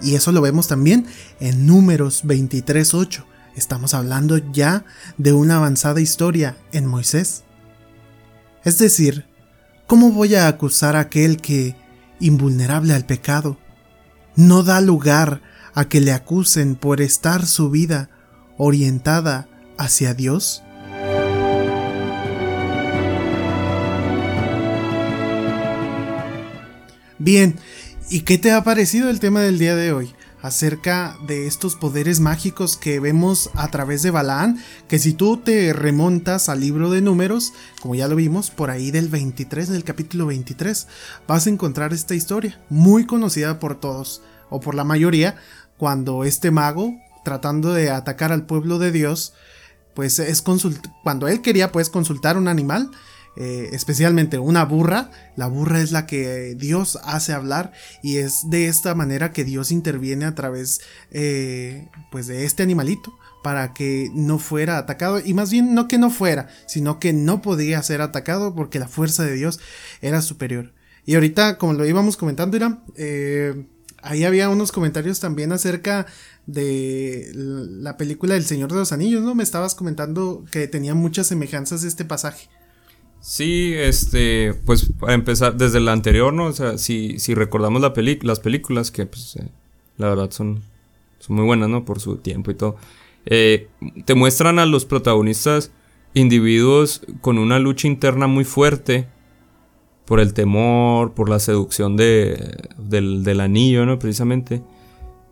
Y 0.01 0.15
eso 0.15 0.33
lo 0.33 0.41
vemos 0.41 0.69
también 0.69 1.07
en 1.41 1.67
números 1.67 2.25
23.8. 2.25 3.25
Estamos 3.57 3.93
hablando 3.93 4.39
ya 4.39 4.85
de 5.19 5.33
una 5.33 5.57
avanzada 5.57 6.01
historia 6.01 6.57
en 6.73 6.87
Moisés. 6.87 7.45
Es 8.65 8.79
decir, 8.79 9.27
¿cómo 9.87 10.13
voy 10.13 10.37
a 10.37 10.49
acusar 10.49 10.97
a 10.97 11.01
aquel 11.01 11.39
que, 11.39 11.77
invulnerable 12.21 12.95
al 12.95 13.05
pecado, 13.05 13.59
no 14.37 14.63
da 14.63 14.81
lugar 14.81 15.43
a 15.75 15.87
que 15.87 16.01
le 16.01 16.13
acusen 16.13 16.77
por 16.77 17.01
estar 17.01 17.47
su 17.47 17.69
vida 17.71 18.11
orientada 18.59 19.49
hacia 19.77 20.15
Dios? 20.15 20.63
Bien, 27.25 27.55
¿y 28.11 28.23
qué 28.23 28.37
te 28.37 28.51
ha 28.51 28.65
parecido 28.65 29.09
el 29.09 29.21
tema 29.21 29.43
del 29.43 29.57
día 29.57 29.77
de 29.77 29.93
hoy? 29.93 30.13
acerca 30.41 31.17
de 31.25 31.47
estos 31.47 31.77
poderes 31.77 32.19
mágicos 32.19 32.77
que 32.77 32.99
vemos 32.99 33.51
a 33.55 33.69
través 33.69 34.03
de 34.03 34.11
Balaán, 34.11 34.59
que 34.89 34.99
si 34.99 35.13
tú 35.13 35.37
te 35.37 35.73
remontas 35.73 36.49
al 36.49 36.59
libro 36.59 36.91
de 36.91 37.01
números, 37.01 37.53
como 37.81 37.95
ya 37.95 38.09
lo 38.09 38.17
vimos 38.17 38.51
por 38.51 38.71
ahí 38.71 38.91
del 38.91 39.09
23, 39.09 39.69
del 39.69 39.85
capítulo 39.85 40.27
23, 40.27 40.89
vas 41.29 41.47
a 41.47 41.51
encontrar 41.51 41.93
esta 41.93 42.17
historia, 42.17 42.61
muy 42.69 43.07
conocida 43.07 43.61
por 43.61 43.79
todos, 43.79 44.21
o 44.51 44.59
por 44.59 44.75
la 44.75 44.83
mayoría, 44.83 45.37
cuando 45.77 46.25
este 46.25 46.51
mago, 46.51 46.93
tratando 47.25 47.73
de 47.73 47.91
atacar 47.91 48.33
al 48.33 48.47
pueblo 48.47 48.81
de 48.81 48.91
Dios, 48.91 49.35
pues 49.95 50.19
es 50.19 50.43
cuando 50.43 51.29
él 51.29 51.41
quería 51.41 51.71
pues 51.71 51.89
consultar 51.89 52.37
un 52.37 52.49
animal, 52.49 52.91
eh, 53.37 53.71
especialmente 53.73 54.39
una 54.39 54.65
burra. 54.65 55.11
La 55.37 55.47
burra 55.47 55.81
es 55.81 55.93
la 55.93 56.07
que 56.07 56.55
Dios 56.55 56.99
hace 57.05 57.33
hablar 57.33 57.73
y 58.03 58.19
es 58.19 58.51
de 58.51 58.67
esta 58.67 58.95
manera 58.95 59.33
que 59.33 59.45
Dios 59.45 59.73
interviene 59.73 60.25
a 60.27 60.35
través 60.35 60.81
eh, 61.11 61.89
pues 62.11 62.27
de 62.27 62.45
este 62.45 62.63
animalito 62.63 63.19
para 63.43 63.73
que 63.73 64.11
no 64.15 64.39
fuera 64.39 64.79
atacado 64.79 65.21
y 65.25 65.35
más 65.35 65.51
bien 65.51 65.75
no 65.75 65.89
que 65.89 65.99
no 65.99 66.11
fuera, 66.11 66.49
sino 66.67 67.01
que 67.01 67.13
no 67.13 67.43
podía 67.43 67.83
ser 67.83 68.01
atacado 68.01 68.55
porque 68.55 68.79
la 68.79 68.89
fuerza 68.89 69.25
de 69.25 69.35
Dios 69.35 69.61
era 70.01 70.23
superior. 70.23 70.73
Y 71.05 71.15
ahorita, 71.15 71.59
como 71.59 71.73
lo 71.73 71.85
íbamos 71.85 72.17
comentando, 72.17 72.57
era, 72.57 72.85
eh, 72.97 73.67
ahí 74.03 74.25
había 74.25 74.49
unos 74.49 74.71
comentarios 74.71 75.19
también 75.19 75.51
acerca 75.51 76.07
de 76.47 77.33
la 77.35 77.97
película 77.97 78.37
El 78.37 78.45
Señor 78.45 78.71
de 78.71 78.79
los 78.79 78.93
Anillos, 78.93 79.23
¿no? 79.23 79.35
Me 79.35 79.43
estabas 79.43 79.75
comentando 79.75 80.45
que 80.53 80.69
tenía 80.69 80.95
muchas 80.95 81.27
semejanzas 81.27 81.83
este 81.83 82.05
pasaje. 82.05 82.49
Sí, 83.23 83.73
este, 83.77 84.53
pues 84.67 84.93
para 84.99 85.15
empezar, 85.15 85.57
desde 85.57 85.79
la 85.79 85.93
anterior, 85.93 86.33
¿no? 86.33 86.47
O 86.47 86.53
sea, 86.53 86.77
si, 86.77 87.21
si 87.21 87.35
recordamos 87.35 87.81
la 87.81 87.93
peli 87.93 88.19
las 88.23 88.41
películas, 88.41 88.91
que 88.91 89.07
pues 89.07 89.37
eh, 89.37 89.49
la 89.97 90.09
verdad 90.09 90.33
son, 90.33 90.61
son 91.21 91.37
muy 91.37 91.45
buenas, 91.45 91.69
¿no? 91.69 91.85
Por 91.85 92.01
su 92.01 92.17
tiempo 92.17 92.51
y 92.51 92.55
todo. 92.55 92.75
Eh, 93.25 93.69
te 94.05 94.17
muestran 94.17 94.59
a 94.59 94.67
los 94.67 94.85
protagonistas 94.85 95.71
individuos 96.15 97.03
con 97.21 97.39
una 97.39 97.61
lucha 97.61 97.87
interna 97.87 98.27
muy 98.27 98.43
fuerte 98.43 99.07
por 100.05 100.19
el 100.19 100.35
temor, 100.35 101.13
por 101.15 101.29
la 101.29 101.39
seducción 101.39 101.97
de, 101.97 102.59
del, 102.77 103.23
del 103.23 103.41
anillo, 103.41 103.87
¿no? 103.87 104.01
Precisamente. 104.01 104.65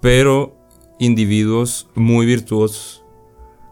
Pero 0.01 0.57
individuos 1.01 1.89
muy 1.97 2.25
virtuosos. 2.25 3.03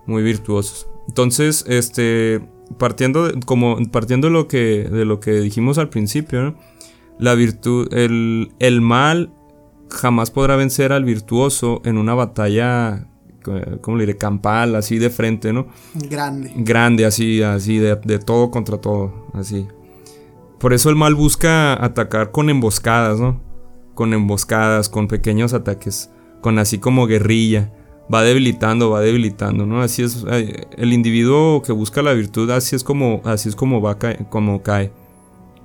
Muy 0.06 0.24
virtuosos. 0.24 0.88
Entonces, 1.06 1.64
este 1.68 2.42
partiendo 2.76 3.28
de, 3.28 3.40
como 3.40 3.78
partiendo 3.90 4.28
de 4.28 4.32
lo 4.32 4.48
que 4.48 4.88
de 4.90 5.04
lo 5.04 5.20
que 5.20 5.32
dijimos 5.40 5.78
al 5.78 5.88
principio, 5.88 6.54
la 7.18 7.34
virtud 7.34 7.92
el, 7.92 8.52
el 8.58 8.80
mal 8.80 9.32
jamás 9.90 10.30
podrá 10.30 10.56
vencer 10.56 10.92
al 10.92 11.04
virtuoso 11.04 11.80
en 11.84 11.96
una 11.96 12.14
batalla 12.14 13.08
¿cómo 13.80 13.96
le 13.96 14.04
diré? 14.04 14.18
campal, 14.18 14.74
así 14.74 14.98
de 14.98 15.10
frente, 15.10 15.52
¿no? 15.52 15.68
Grande. 15.94 16.52
Grande, 16.56 17.06
así, 17.06 17.42
así, 17.42 17.78
de, 17.78 17.96
de, 17.96 18.18
todo 18.18 18.50
contra 18.50 18.78
todo, 18.78 19.26
así. 19.32 19.66
Por 20.58 20.74
eso 20.74 20.90
el 20.90 20.96
mal 20.96 21.14
busca 21.14 21.82
atacar 21.82 22.30
con 22.30 22.50
emboscadas, 22.50 23.18
¿no? 23.20 23.40
Con 23.94 24.12
emboscadas, 24.12 24.88
con 24.88 25.08
pequeños 25.08 25.54
ataques, 25.54 26.10
con 26.40 26.58
así 26.58 26.78
como 26.78 27.06
guerrilla 27.06 27.72
va 28.12 28.22
debilitando, 28.22 28.90
va 28.90 29.00
debilitando, 29.00 29.66
¿no? 29.66 29.82
Así 29.82 30.02
es, 30.02 30.24
el 30.76 30.92
individuo 30.92 31.62
que 31.62 31.72
busca 31.72 32.02
la 32.02 32.12
virtud, 32.12 32.50
así 32.50 32.74
es 32.74 32.84
como, 32.84 33.20
así 33.24 33.48
es 33.48 33.56
como 33.56 33.80
va 33.80 33.98
como 34.30 34.62
cae, 34.62 34.90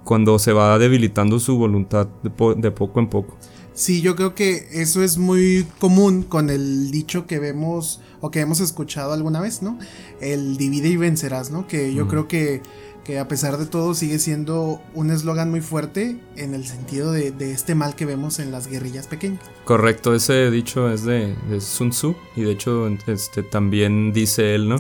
cuando 0.04 0.38
se 0.40 0.54
va 0.54 0.78
debilitando 0.78 1.40
su 1.40 1.58
voluntad 1.58 2.08
de, 2.24 2.72
poco 2.72 3.00
en 3.00 3.08
poco. 3.08 3.38
Sí, 3.74 4.02
yo 4.02 4.16
creo 4.16 4.36
que 4.36 4.68
eso 4.72 5.02
es 5.02 5.18
muy 5.18 5.66
común 5.80 6.22
con 6.24 6.52
el 6.52 6.92
dicho 6.92 7.26
que 7.26 7.40
vemos 7.40 8.02
o 8.22 8.30
que 8.30 8.40
hemos 8.40 8.60
escuchado 8.60 9.14
alguna 9.14 9.42
vez, 9.42 9.64
¿no? 9.64 9.80
El 10.22 10.58
divide 10.58 10.90
y 10.90 10.98
vencerás, 10.98 11.50
¿no? 11.50 11.66
Que 11.66 11.92
yo 11.94 12.08
creo 12.08 12.28
que 12.28 12.62
que 13.04 13.20
a 13.20 13.28
pesar 13.28 13.58
de 13.58 13.66
todo 13.66 13.94
sigue 13.94 14.18
siendo 14.18 14.82
un 14.94 15.12
eslogan 15.12 15.52
muy 15.52 15.62
fuerte 15.62 16.18
en 16.36 16.54
el 16.54 16.66
sentido 16.66 17.12
de, 17.12 17.34
este 17.52 17.76
mal 17.76 17.96
que 17.96 18.06
vemos 18.06 18.40
en 18.40 18.52
las 18.52 18.68
guerrillas 18.68 19.08
pequeñas. 19.08 19.42
Correcto, 19.66 20.16
ese 20.16 20.50
dicho 20.52 20.90
es 20.90 21.04
de, 21.04 21.36
Sun 21.60 21.90
Tzu 21.90 22.16
y 22.36 22.44
de 22.44 22.52
hecho 22.52 22.88
este, 23.08 23.44
también 23.44 24.14
dice 24.14 24.56
él, 24.56 24.70
¿no? 24.70 24.78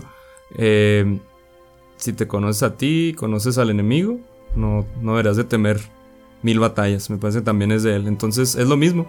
Eh, 0.56 1.20
si 1.98 2.13
te 2.13 2.27
conoces 2.27 2.63
a 2.63 2.77
ti, 2.77 3.13
conoces 3.18 3.58
al 3.58 3.70
enemigo, 3.70 4.20
no, 4.56 4.86
no 5.01 5.12
deberás 5.12 5.38
de 5.38 5.44
temer 5.44 5.82
mil 6.42 6.60
batallas, 6.60 7.10
me 7.10 7.18
parece 7.18 7.39
que 7.39 7.46
también 7.46 7.72
es 7.72 7.84
de 7.84 7.96
él. 7.96 8.08
Entonces 8.08 8.56
es 8.56 8.68
lo 8.68 8.77
mismo, 8.77 9.06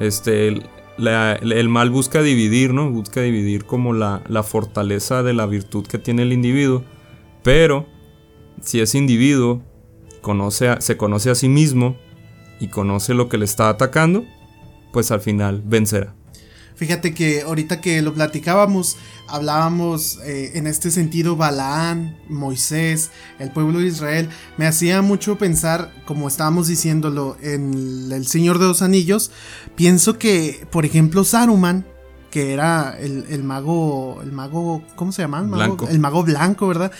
este, 0.00 0.48
el, 0.48 1.68
mal 1.68 1.90
busca 1.90 2.22
dividir, 2.22 2.74
¿no? 2.74 2.90
Busca 2.90 3.22
dividir 3.22 3.64
como 3.64 3.94
la, 3.94 4.22
la 4.28 4.42
fortaleza 4.42 5.22
de 5.22 5.32
la 5.32 5.46
virtud 5.46 5.86
que 5.86 5.98
tiene 5.98 6.22
el 6.22 6.32
individuo, 6.32 6.84
pero 7.42 7.86
si 8.60 8.80
ese 8.80 8.98
individuo 8.98 9.62
conoce 10.20 10.80
se 10.80 10.96
conoce 10.96 11.30
a 11.30 11.34
sí 11.34 11.48
mismo 11.48 11.96
y 12.60 12.68
conoce 12.68 13.14
lo 13.14 13.28
que 13.28 13.38
le 13.38 13.44
está 13.44 13.68
atacando, 13.68 14.24
pues 14.92 15.10
al 15.10 15.20
final 15.20 15.62
vencerá. 15.64 16.14
Fíjate 16.80 17.12
que 17.12 17.42
ahorita 17.42 17.82
que 17.82 18.00
lo 18.00 18.14
platicábamos, 18.14 18.96
hablábamos 19.28 20.18
eh, 20.24 20.52
en 20.54 20.66
este 20.66 20.90
sentido 20.90 21.36
Balaán, 21.36 22.16
Moisés, 22.30 23.10
el 23.38 23.50
pueblo 23.50 23.80
de 23.80 23.88
Israel. 23.88 24.30
Me 24.56 24.66
hacía 24.66 25.02
mucho 25.02 25.36
pensar, 25.36 25.92
como 26.06 26.26
estábamos 26.26 26.68
diciéndolo 26.68 27.36
en 27.42 28.10
El 28.10 28.26
Señor 28.26 28.58
de 28.58 28.64
los 28.64 28.80
Anillos, 28.80 29.30
pienso 29.76 30.18
que, 30.18 30.66
por 30.70 30.86
ejemplo, 30.86 31.22
Saruman, 31.22 31.86
que 32.30 32.54
era 32.54 32.96
el, 32.98 33.42
mago, 33.44 34.22
el 34.22 34.32
mago, 34.32 34.82
¿cómo 34.96 35.12
se 35.12 35.20
llama? 35.20 35.40
El 35.90 35.98
mago 35.98 36.22
blanco, 36.22 36.66
¿verdad? 36.66 36.92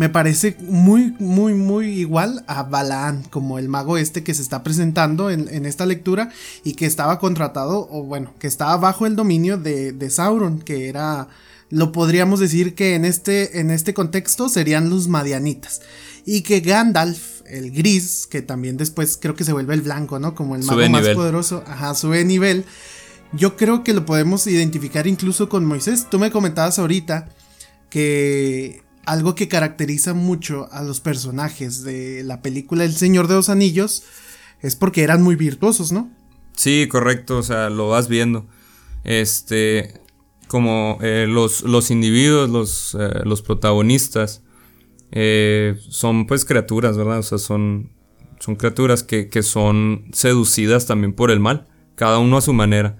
Me 0.00 0.08
parece 0.08 0.56
muy, 0.60 1.14
muy, 1.18 1.52
muy 1.52 1.88
igual 1.88 2.42
a 2.46 2.62
Balaan, 2.62 3.22
como 3.24 3.58
el 3.58 3.68
mago 3.68 3.98
este 3.98 4.24
que 4.24 4.32
se 4.32 4.40
está 4.40 4.62
presentando 4.62 5.28
en, 5.28 5.66
esta 5.66 5.84
lectura 5.84 6.30
y 6.64 6.72
que 6.72 6.86
estaba 6.86 7.18
contratado, 7.18 7.86
o 7.90 8.04
bueno, 8.04 8.32
que 8.38 8.46
estaba 8.46 8.74
bajo 8.78 9.04
el 9.04 9.14
dominio 9.14 9.58
de, 9.58 10.08
Sauron, 10.08 10.60
que 10.60 10.88
era, 10.88 11.28
lo 11.68 11.92
podríamos 11.92 12.40
decir 12.40 12.74
que 12.74 12.94
en 12.94 13.04
este, 13.04 13.60
en 13.60 13.70
este 13.70 13.92
contexto 13.92 14.48
serían 14.48 14.88
los 14.88 15.06
Madianitas. 15.08 15.82
Y 16.24 16.44
que 16.44 16.60
Gandalf, 16.60 17.42
el 17.44 17.70
gris, 17.70 18.26
que 18.26 18.40
también 18.40 18.78
después 18.78 19.18
creo 19.20 19.34
que 19.34 19.44
se 19.44 19.52
vuelve 19.52 19.74
el 19.74 19.82
blanco, 19.82 20.18
¿no? 20.18 20.34
Como 20.34 20.56
el 20.56 20.64
mago 20.64 20.88
más 20.88 21.08
poderoso, 21.10 21.62
ajá, 21.66 21.94
sube 21.94 22.24
nivel. 22.24 22.64
Yo 23.34 23.54
creo 23.54 23.84
que 23.84 23.92
lo 23.92 24.06
podemos 24.06 24.46
identificar 24.46 25.06
incluso 25.06 25.50
con 25.50 25.66
Moisés. 25.66 26.06
Tú 26.10 26.18
me 26.18 26.30
comentabas 26.30 26.78
ahorita 26.78 27.28
que 27.90 28.88
algo 29.10 29.34
que 29.34 29.48
caracteriza 29.48 30.14
mucho 30.14 30.68
a 30.70 30.82
los 30.82 31.00
personajes 31.00 31.82
de 31.82 32.22
la 32.22 32.42
película 32.42 32.84
El 32.84 32.92
Señor 32.92 33.26
de 33.26 33.34
los 33.34 33.48
Anillos 33.48 34.04
es 34.60 34.76
porque 34.76 35.02
eran 35.02 35.20
muy 35.20 35.34
virtuosos, 35.34 35.90
¿no? 35.90 36.12
Sí, 36.54 36.86
correcto, 36.88 37.38
o 37.38 37.42
sea, 37.42 37.70
lo 37.70 37.88
vas 37.88 38.06
viendo. 38.06 38.46
Este, 39.02 40.00
como 40.46 40.98
eh, 41.00 41.26
los, 41.28 41.62
los, 41.62 41.90
individuos, 41.90 42.50
los, 42.50 42.96
eh, 43.00 43.22
los 43.24 43.42
protagonistas, 43.42 44.44
eh, 45.10 45.76
son 45.88 46.28
pues 46.28 46.44
criaturas, 46.44 46.96
¿verdad? 46.96 47.18
O 47.18 47.24
sea, 47.24 47.38
son, 47.38 47.90
son 48.38 48.54
criaturas 48.54 49.02
que, 49.02 49.28
que, 49.28 49.42
son 49.42 50.04
seducidas 50.12 50.86
también 50.86 51.14
por 51.14 51.32
el 51.32 51.40
mal, 51.40 51.66
cada 51.96 52.18
uno 52.18 52.36
a 52.36 52.42
su 52.42 52.52
manera. 52.52 52.98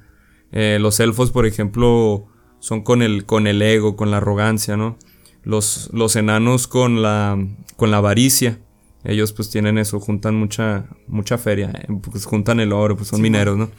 los 0.51 0.99
elfos, 0.99 1.31
por 1.31 1.47
ejemplo, 1.47 2.27
son 2.59 2.83
con 2.83 3.01
el, 3.01 3.27
con 3.27 3.47
el 3.47 3.63
ego, 3.63 3.95
con 3.95 4.11
la 4.11 4.17
arrogancia, 4.17 4.77
¿no? 4.77 4.99
Los, 5.43 5.91
los 5.93 6.17
enanos 6.17 6.67
con 6.67 7.03
la, 7.03 7.39
con 7.77 7.91
la 7.91 7.99
avaricia. 7.99 8.59
Ellos 9.05 9.33
pues 9.33 9.49
tienen 9.49 9.79
eso, 9.79 9.99
juntan 9.99 10.35
mucha, 10.35 10.87
mucha 11.07 11.39
feria, 11.39 11.73
eh, 11.75 11.87
pues 12.03 12.27
juntan 12.27 12.61
el 12.61 12.73
oro, 12.73 12.97
pues 12.97 13.09
son 13.09 13.23
mineros, 13.23 13.57
¿no? 13.57 13.71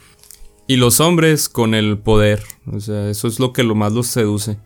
Y 0.66 0.76
los 0.76 1.00
hombres 1.00 1.48
con 1.48 1.74
el 1.74 1.98
poder, 1.98 2.42
o 2.66 2.80
sea, 2.80 3.08
eso 3.08 3.28
es 3.28 3.38
lo 3.38 3.52
que 3.52 3.62
lo 3.62 3.74
más 3.74 3.92
los 3.92 4.08
seduce. 4.08 4.58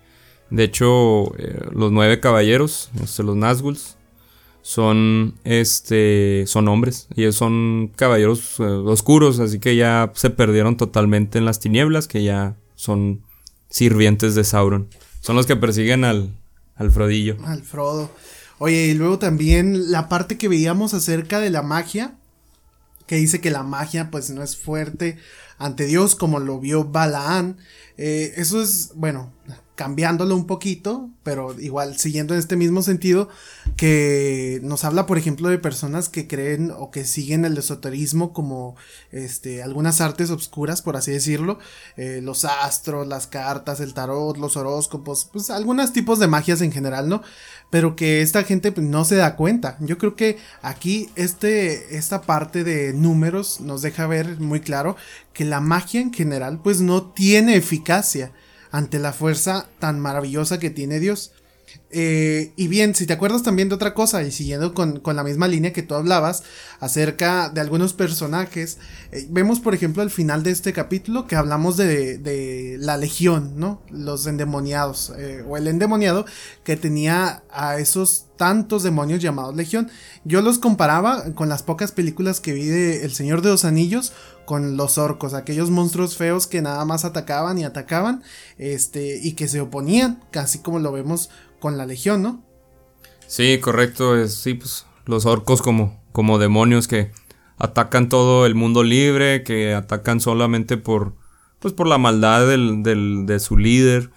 De 0.50 0.64
hecho, 0.64 1.36
eh, 1.38 1.60
los 1.72 1.92
nueve 1.92 2.20
caballeros, 2.20 2.90
este, 3.02 3.22
los 3.22 3.36
Nazguls, 3.36 3.96
son, 4.62 5.34
este, 5.44 6.44
son 6.46 6.68
hombres. 6.68 7.08
Y 7.14 7.30
son 7.30 7.92
caballeros 7.94 8.58
eh, 8.58 8.64
oscuros, 8.64 9.38
así 9.38 9.58
que 9.58 9.76
ya 9.76 10.10
se 10.14 10.30
perdieron 10.30 10.76
totalmente 10.76 11.38
en 11.38 11.44
las 11.44 11.60
tinieblas, 11.60 12.08
que 12.08 12.24
ya 12.24 12.56
son 12.74 13.22
sirvientes 13.68 14.34
de 14.34 14.42
Sauron. 14.42 14.88
Son 15.20 15.36
los 15.36 15.46
que 15.46 15.54
persiguen 15.54 16.04
al, 16.04 16.30
al 16.76 16.90
Frodillo. 16.90 17.36
Al 17.44 17.62
Frodo. 17.62 18.10
Oye, 18.58 18.86
y 18.86 18.94
luego 18.94 19.18
también 19.18 19.90
la 19.90 20.08
parte 20.08 20.38
que 20.38 20.48
veíamos 20.48 20.94
acerca 20.94 21.40
de 21.40 21.50
la 21.50 21.62
magia, 21.62 22.14
que 23.06 23.16
dice 23.16 23.40
que 23.40 23.50
la 23.50 23.62
magia 23.62 24.10
pues 24.10 24.30
no 24.30 24.42
es 24.42 24.56
fuerte 24.56 25.18
ante 25.58 25.86
Dios 25.86 26.14
como 26.14 26.40
lo 26.40 26.58
vio 26.58 26.84
Balaán. 26.84 27.58
Eh, 27.96 28.34
eso 28.36 28.62
es, 28.62 28.92
bueno, 28.94 29.32
cambiándolo 29.76 30.34
un 30.34 30.46
poquito, 30.46 31.10
pero 31.22 31.54
igual 31.60 31.98
siguiendo 31.98 32.32
en 32.32 32.40
este 32.40 32.56
mismo 32.56 32.82
sentido, 32.82 33.28
que 33.76 34.58
nos 34.62 34.84
habla, 34.84 35.04
por 35.04 35.18
ejemplo, 35.18 35.50
de 35.50 35.58
personas 35.58 36.08
que 36.08 36.26
creen 36.26 36.72
o 36.76 36.90
que 36.90 37.04
siguen 37.04 37.44
el 37.44 37.58
esoterismo 37.58 38.32
como 38.32 38.74
este, 39.12 39.62
algunas 39.62 40.00
artes 40.00 40.30
obscuras, 40.30 40.80
por 40.80 40.96
así 40.96 41.12
decirlo, 41.12 41.58
eh, 41.98 42.20
los 42.22 42.46
astros, 42.46 43.06
las 43.06 43.26
cartas, 43.26 43.80
el 43.80 43.92
tarot, 43.92 44.38
los 44.38 44.56
horóscopos, 44.56 45.28
pues 45.30 45.50
algunos 45.50 45.92
tipos 45.92 46.18
de 46.18 46.26
magias 46.26 46.62
en 46.62 46.72
general, 46.72 47.10
¿no? 47.10 47.22
Pero 47.70 47.96
que 47.96 48.22
esta 48.22 48.44
gente 48.44 48.72
pues, 48.72 48.86
no 48.86 49.04
se 49.04 49.16
da 49.16 49.36
cuenta. 49.36 49.76
Yo 49.80 49.98
creo 49.98 50.16
que 50.16 50.38
aquí 50.62 51.10
este, 51.16 51.98
esta 51.98 52.22
parte 52.22 52.64
de 52.64 52.94
números 52.94 53.60
nos 53.60 53.82
deja 53.82 54.06
ver 54.06 54.40
muy 54.40 54.60
claro 54.60 54.96
que 55.34 55.44
la 55.44 55.60
magia 55.60 56.00
en 56.00 56.14
general 56.14 56.60
pues 56.62 56.80
no 56.80 57.10
tiene 57.10 57.56
eficacia 57.56 58.32
ante 58.70 58.98
la 58.98 59.12
fuerza 59.12 59.68
tan 59.78 60.00
maravillosa 60.00 60.58
que 60.58 60.70
tiene 60.70 61.00
Dios. 61.00 61.32
Eh, 61.90 62.52
y 62.56 62.68
bien, 62.68 62.94
si 62.94 63.06
te 63.06 63.12
acuerdas 63.12 63.42
también 63.42 63.68
de 63.68 63.74
otra 63.74 63.94
cosa, 63.94 64.22
y 64.22 64.30
siguiendo 64.30 64.74
con, 64.74 65.02
la 65.04 65.24
misma 65.24 65.48
línea 65.48 65.72
que 65.72 65.82
tú 65.82 65.94
hablabas 65.94 66.42
acerca 66.80 67.48
de 67.48 67.60
algunos 67.60 67.92
personajes, 67.92 68.78
eh, 69.12 69.26
vemos 69.30 69.60
por 69.60 69.74
ejemplo 69.74 70.02
al 70.02 70.10
final 70.10 70.42
de 70.42 70.50
este 70.50 70.72
capítulo 70.72 71.26
que 71.26 71.36
hablamos 71.36 71.76
de, 71.76 72.76
la 72.80 72.96
legión, 72.96 73.54
¿no? 73.56 73.82
Los 73.90 74.26
endemoniados, 74.26 75.12
eh, 75.16 75.44
o 75.46 75.56
el 75.56 75.68
endemoniado 75.68 76.26
que 76.64 76.76
tenía 76.76 77.42
a 77.50 77.78
esos 77.78 78.26
tantos 78.36 78.82
demonios 78.82 79.22
llamados 79.22 79.56
legión. 79.56 79.90
Yo 80.24 80.42
los 80.42 80.58
comparaba 80.58 81.34
con 81.34 81.48
las 81.48 81.62
pocas 81.62 81.92
películas 81.92 82.40
que 82.40 82.52
vi 82.52 82.66
de 82.66 83.04
El 83.04 83.14
Señor 83.14 83.42
de 83.42 83.50
los 83.50 83.64
Anillos 83.64 84.12
con 84.46 84.78
los 84.78 84.96
orcos, 84.96 85.34
aquellos 85.34 85.70
monstruos 85.70 86.16
feos 86.16 86.46
que 86.46 86.62
nada 86.62 86.84
más 86.86 87.04
atacaban 87.04 87.58
y 87.58 87.64
atacaban, 87.64 88.22
este, 88.56 89.20
y 89.22 89.32
que 89.32 89.48
se 89.48 89.60
oponían, 89.60 90.22
casi 90.30 90.60
como 90.60 90.78
lo 90.78 90.92
vemos 90.92 91.28
con 91.60 91.76
la 91.76 91.84
legión, 91.84 92.22
¿no? 92.22 92.42
Sí, 93.26 93.58
correcto, 93.60 94.16
es, 94.16 94.34
sí, 94.34 94.54
pues 94.54 94.86
los 95.04 95.26
orcos 95.26 95.60
como, 95.60 96.00
como 96.12 96.38
demonios 96.38 96.88
que 96.88 97.10
atacan 97.58 98.08
todo 98.08 98.46
el 98.46 98.54
mundo 98.54 98.82
libre, 98.82 99.42
que 99.42 99.74
atacan 99.74 100.20
solamente 100.20 100.76
por, 100.76 101.14
pues 101.58 101.74
por 101.74 101.86
la 101.86 101.98
maldad 101.98 102.46
del, 102.46 102.82
del, 102.82 103.26
de 103.26 103.40
su 103.40 103.56
líder, 103.56 104.10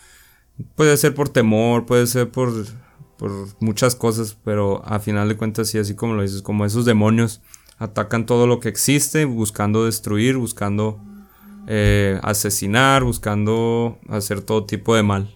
puede 0.75 0.95
ser 0.97 1.15
por 1.15 1.29
temor, 1.29 1.85
puede 1.85 2.05
ser 2.07 2.29
por, 2.29 2.53
por 3.17 3.31
muchas 3.59 3.95
cosas, 3.95 4.37
pero 4.43 4.83
a 4.85 4.99
final 4.99 5.27
de 5.27 5.37
cuentas 5.37 5.69
sí, 5.69 5.77
así 5.77 5.95
como 5.95 6.13
lo 6.13 6.21
dices, 6.21 6.41
como 6.41 6.65
esos 6.65 6.85
demonios 6.85 7.41
atacan 7.79 8.25
todo 8.25 8.45
lo 8.45 8.59
que 8.59 8.69
existe, 8.69 9.25
buscando 9.25 9.85
destruir, 9.85 10.37
buscando 10.37 11.01
eh, 11.67 12.19
asesinar, 12.23 13.03
buscando 13.03 13.97
hacer 14.09 14.41
todo 14.41 14.65
tipo 14.65 14.95
de 14.95 15.03
mal. 15.03 15.35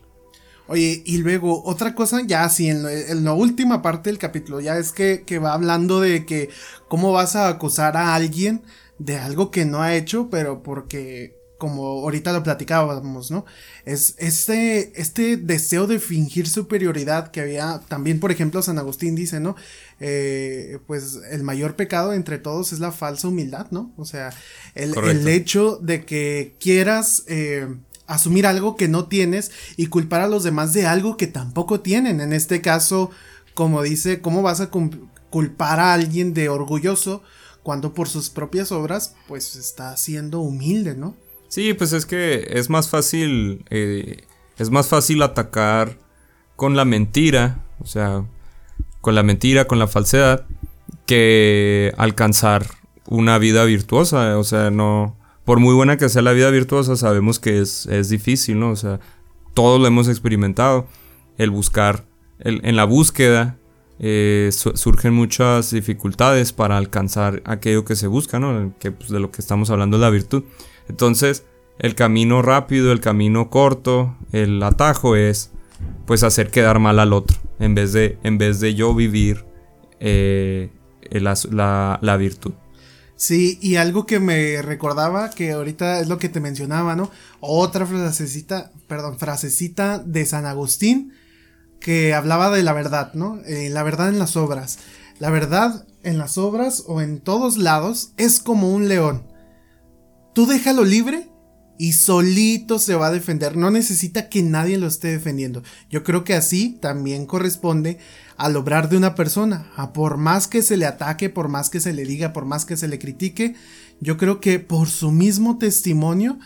Oye, 0.67 1.01
y 1.06 1.17
luego 1.17 1.63
otra 1.65 1.93
cosa, 1.93 2.21
ya 2.25 2.43
así 2.43 2.69
en, 2.69 3.23
la 3.23 3.34
última 3.34 3.82
parte 3.82 4.10
del 4.10 4.17
capítulo, 4.17 4.62
ya 4.62 4.77
es 4.77 4.91
que, 4.91 5.23
que, 5.25 5.39
va 5.39 5.53
hablando 5.53 5.99
de 5.99 6.25
que 6.25 6.49
cómo 6.88 7.12
vas 7.12 7.36
a 7.36 7.49
acusar 7.49 7.97
a 7.97 8.15
alguien 8.15 8.63
de 8.97 9.17
algo 9.17 9.51
que 9.51 9.65
no 9.65 9.82
ha 9.82 9.95
hecho, 9.95 10.29
pero 10.29 10.63
porque 10.63 11.42
como 11.63 11.86
ahorita 12.02 12.34
lo 12.34 12.43
platicábamos, 12.43 13.32
¿no? 13.32 13.45
Es 13.86 14.15
este, 14.17 14.99
este 14.99 15.38
deseo 15.38 15.88
de 15.88 15.97
fingir 15.97 16.49
superioridad 16.49 17.32
que 17.32 17.39
había, 17.39 17.80
también 17.88 18.19
por 18.19 18.34
ejemplo 18.34 18.62
San 18.62 18.80
Agustín 18.80 19.15
dice, 19.15 19.39
¿no? 19.39 19.56
Eh, 20.02 20.80
pues 20.88 21.21
el 21.32 21.43
mayor 21.43 21.78
pecado 21.78 22.12
entre 22.12 22.38
todos 22.38 22.73
es 22.73 22.82
la 22.82 22.91
falsa 22.91 23.30
humildad, 23.30 23.67
¿no? 23.71 23.93
O 23.95 24.04
sea, 24.04 24.34
el, 24.76 25.26
hecho 25.30 25.80
de 25.82 26.04
que 26.04 26.58
quieras... 26.60 27.23
Eh, 27.28 27.73
asumir 28.06 28.45
algo 28.45 28.76
que 28.76 28.89
no 28.89 29.08
tienes 29.08 29.52
y 29.78 29.88
culpar 29.88 30.19
a 30.19 30.28
los 30.28 30.43
demás 30.43 30.73
de 30.73 30.86
algo 30.86 31.15
que 31.15 31.26
tampoco 31.26 31.80
tienen. 31.80 32.19
En 32.19 32.34
este 32.34 32.60
caso, 32.60 33.12
como 33.54 33.82
dice, 33.82 34.19
¿cómo 34.19 34.41
vas 34.41 34.60
a 34.60 34.69
culpar 34.69 35.80
a 35.80 35.93
alguien 35.93 36.34
de 36.34 36.49
orgulloso 36.49 37.23
cuando 37.63 37.93
por 37.93 38.10
sus 38.10 38.30
propias 38.30 38.73
obras 38.73 39.15
pues 39.30 39.56
está 39.56 39.95
siendo 39.95 40.41
humilde, 40.41 40.95
¿no? 40.95 41.15
Sí, 41.53 41.75
pues 41.75 41.93
es 41.93 42.07
que 42.07 42.47
es 42.49 42.71
más 42.71 42.89
fácil, 42.89 43.63
eh, 43.69 44.23
es 44.57 44.71
más 44.71 44.87
fácil 44.87 45.21
atacar 45.21 45.99
con 46.55 46.75
la 46.75 46.83
mentira, 46.83 47.63
o 47.79 47.85
sea, 47.85 48.25
con 49.01 49.13
la 49.13 49.21
mentira, 49.21 49.65
con 49.65 49.77
la 49.77 49.85
falsedad, 49.85 50.47
que 51.05 51.93
alcanzar 51.95 52.65
una 53.05 53.37
vida 53.37 53.65
virtuosa. 53.65 54.39
O 54.39 54.43
sea, 54.43 54.71
no. 54.71 55.15
Por 55.45 55.59
muy 55.59 55.75
buena 55.75 55.95
que 55.97 56.09
sea 56.09 56.23
la 56.23 56.31
vida 56.31 56.49
virtuosa, 56.49 56.95
sabemos 56.95 57.37
que 57.37 57.61
es, 57.61 57.85
es 57.85 58.09
difícil, 58.09 58.59
¿no? 58.59 58.71
O 58.71 58.75
sea, 58.75 58.99
todos 59.53 59.79
lo 59.79 59.85
hemos 59.85 60.07
experimentado. 60.07 60.87
El 61.37 61.51
buscar, 61.51 62.07
el, 62.39 62.61
en 62.63 62.75
la 62.75 62.85
búsqueda, 62.85 63.59
eh, 63.99 64.49
surgen 64.51 65.13
muchas 65.13 65.69
dificultades 65.69 66.51
para 66.51 66.77
alcanzar 66.77 67.43
aquello 67.45 67.85
que 67.85 67.95
se 67.95 68.07
busca, 68.07 68.39
¿no? 68.39 68.73
Que 68.79 68.91
pues, 68.91 69.11
de 69.11 69.19
lo 69.19 69.29
que 69.29 69.39
estamos 69.39 69.69
hablando 69.69 69.97
es 69.97 70.01
la 70.01 70.09
virtud. 70.09 70.45
Entonces, 70.89 71.46
el 71.80 71.96
camino 71.96 72.41
rápido, 72.41 72.91
el 72.91 73.00
camino 73.00 73.50
corto, 73.50 74.15
el 74.32 74.62
atajo 74.62 75.15
es 75.15 75.52
pues 76.06 76.24
hacer 76.24 76.52
quedar 76.52 76.80
mal 76.80 77.00
al 77.00 77.13
otro, 77.13 77.38
en 77.60 77.76
vez 77.76 77.93
de, 77.93 78.17
en 78.24 78.38
vez 78.38 78.60
de 78.60 78.76
yo 78.76 78.93
vivir 78.93 79.46
eh, 80.00 80.69
la, 81.12 82.00
la, 82.02 82.17
virtud. 82.17 82.54
Sí, 83.15 83.58
y 83.62 83.76
algo 83.76 84.06
que 84.06 84.19
me 84.19 84.62
recordaba, 84.62 85.30
que 85.30 85.52
ahorita 85.52 86.00
es 86.00 86.08
lo 86.08 86.17
que 86.17 86.30
te 86.30 86.39
mencionaba, 86.39 86.96
¿no? 86.96 87.10
Otra 87.39 87.86
frasecita, 87.86 88.72
perdón, 88.88 89.17
frasecita 89.17 90.00
de 90.00 90.26
San 90.26 90.46
Agustín, 90.46 91.13
que 91.80 92.13
hablaba 92.13 92.50
de 92.50 92.63
la 92.63 92.74
verdad, 92.74 93.13
¿no? 93.13 93.39
Eh, 93.46 93.69
la 93.69 93.84
verdad 93.84 94.10
en 94.10 94.19
las 94.19 94.36
obras. 94.36 94.80
La 95.19 95.30
verdad 95.30 95.86
en 96.04 96.17
las 96.17 96.38
obras 96.38 96.84
o 96.88 97.02
en 97.02 97.19
todos 97.19 97.58
lados 97.58 98.12
es 98.17 98.39
como 98.39 98.74
un 98.74 98.89
león. 98.89 99.33
Tú 100.34 100.48
déjalo 100.48 100.84
libre 100.84 101.30
y 101.78 101.93
solito 101.93 102.80
se 102.80 102.96
va 102.96 103.08
a 103.08 103.12
defender. 103.12 103.56
No 103.58 103.72
necesita 103.72 104.30
que 104.30 104.41
nadie 104.41 104.78
lo 104.78 104.88
esté 104.88 105.10
defendiendo. 105.10 105.63
Yo 105.89 106.04
creo 106.04 106.24
que 106.24 106.34
así 106.34 106.78
también 106.82 107.26
corresponde 107.26 108.00
al 108.38 108.56
obrar 108.56 108.89
de 108.89 108.98
una 108.98 109.15
persona. 109.15 109.72
A 109.76 109.93
por 109.93 110.17
más 110.17 110.48
que 110.48 110.62
se 110.62 110.78
le 110.78 110.86
ataque, 110.86 111.30
por 111.30 111.50
más 111.50 111.69
que 111.69 111.80
se 111.80 111.93
le 111.93 112.06
diga, 112.06 112.34
por 112.34 112.46
más 112.46 112.65
que 112.65 112.78
se 112.78 112.88
le 112.88 113.00
critique, 113.00 113.56
yo 114.00 114.17
creo 114.17 114.39
que 114.39 114.60
por 114.60 114.89
su 114.89 115.12
mismo 115.12 115.58
testimonio, 115.58 116.39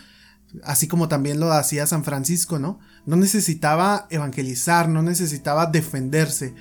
así 0.64 0.86
como 0.86 1.08
también 1.08 1.40
lo 1.40 1.52
hacía 1.52 1.86
San 1.86 2.04
Francisco, 2.04 2.58
¿no? 2.58 2.78
No 3.06 3.16
necesitaba 3.16 4.06
evangelizar, 4.10 4.88
no 4.88 5.02
necesitaba 5.02 5.66
defenderse, 5.66 6.54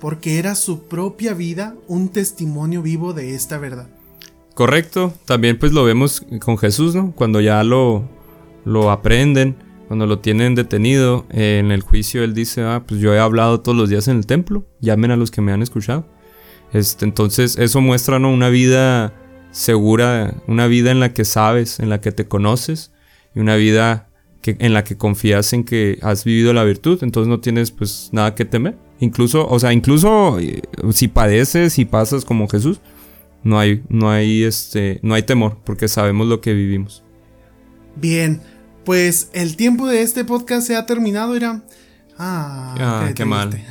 porque 0.00 0.38
era 0.38 0.54
su 0.54 0.86
propia 0.86 1.34
vida 1.34 1.74
un 1.88 2.08
testimonio 2.10 2.82
vivo 2.82 3.14
de 3.14 3.34
esta 3.34 3.58
verdad. 3.58 3.88
Correcto, 4.58 5.14
también 5.24 5.56
pues 5.56 5.70
lo 5.70 5.84
vemos 5.84 6.26
con 6.40 6.58
Jesús, 6.58 6.92
¿no? 6.92 7.12
Cuando 7.12 7.40
ya 7.40 7.62
lo, 7.62 8.08
lo 8.64 8.90
aprenden, 8.90 9.54
cuando 9.86 10.04
lo 10.04 10.18
tienen 10.18 10.56
detenido 10.56 11.26
en 11.30 11.70
el 11.70 11.80
juicio, 11.82 12.24
él 12.24 12.34
dice, 12.34 12.62
ah, 12.62 12.82
pues 12.84 13.00
yo 13.00 13.14
he 13.14 13.20
hablado 13.20 13.60
todos 13.60 13.78
los 13.78 13.88
días 13.88 14.08
en 14.08 14.16
el 14.16 14.26
templo, 14.26 14.66
llamen 14.80 15.12
a 15.12 15.16
los 15.16 15.30
que 15.30 15.42
me 15.42 15.52
han 15.52 15.62
escuchado. 15.62 16.08
Este, 16.72 17.04
entonces 17.04 17.56
eso 17.56 17.80
muestra 17.80 18.18
¿no? 18.18 18.32
una 18.32 18.48
vida 18.48 19.14
segura, 19.52 20.34
una 20.48 20.66
vida 20.66 20.90
en 20.90 20.98
la 20.98 21.14
que 21.14 21.24
sabes, 21.24 21.78
en 21.78 21.88
la 21.88 22.00
que 22.00 22.10
te 22.10 22.26
conoces, 22.26 22.90
y 23.36 23.38
una 23.38 23.54
vida 23.54 24.08
que, 24.42 24.56
en 24.58 24.74
la 24.74 24.82
que 24.82 24.96
confías 24.96 25.52
en 25.52 25.62
que 25.62 26.00
has 26.02 26.24
vivido 26.24 26.52
la 26.52 26.64
virtud, 26.64 26.98
entonces 27.02 27.28
no 27.28 27.38
tienes 27.38 27.70
pues 27.70 28.08
nada 28.10 28.34
que 28.34 28.44
temer. 28.44 28.76
Incluso, 28.98 29.46
o 29.46 29.60
sea, 29.60 29.72
incluso 29.72 30.40
eh, 30.40 30.62
si 30.90 31.06
padeces 31.06 31.78
y 31.78 31.84
pasas 31.84 32.24
como 32.24 32.48
Jesús, 32.48 32.80
no 33.42 33.58
hay, 33.58 33.82
no 33.88 34.10
hay, 34.10 34.44
este, 34.44 35.00
no 35.02 35.14
hay 35.14 35.22
temor, 35.22 35.58
porque 35.64 35.88
sabemos 35.88 36.26
lo 36.26 36.40
que 36.40 36.52
vivimos. 36.52 37.04
Bien, 37.96 38.40
pues 38.84 39.30
el 39.32 39.56
tiempo 39.56 39.86
de 39.86 40.02
este 40.02 40.24
podcast 40.24 40.66
se 40.66 40.76
ha 40.76 40.86
terminado, 40.86 41.36
era. 41.36 41.62
Ah, 42.20 42.74
ah 42.78 43.12
qué, 43.14 43.24
mal. 43.24 43.64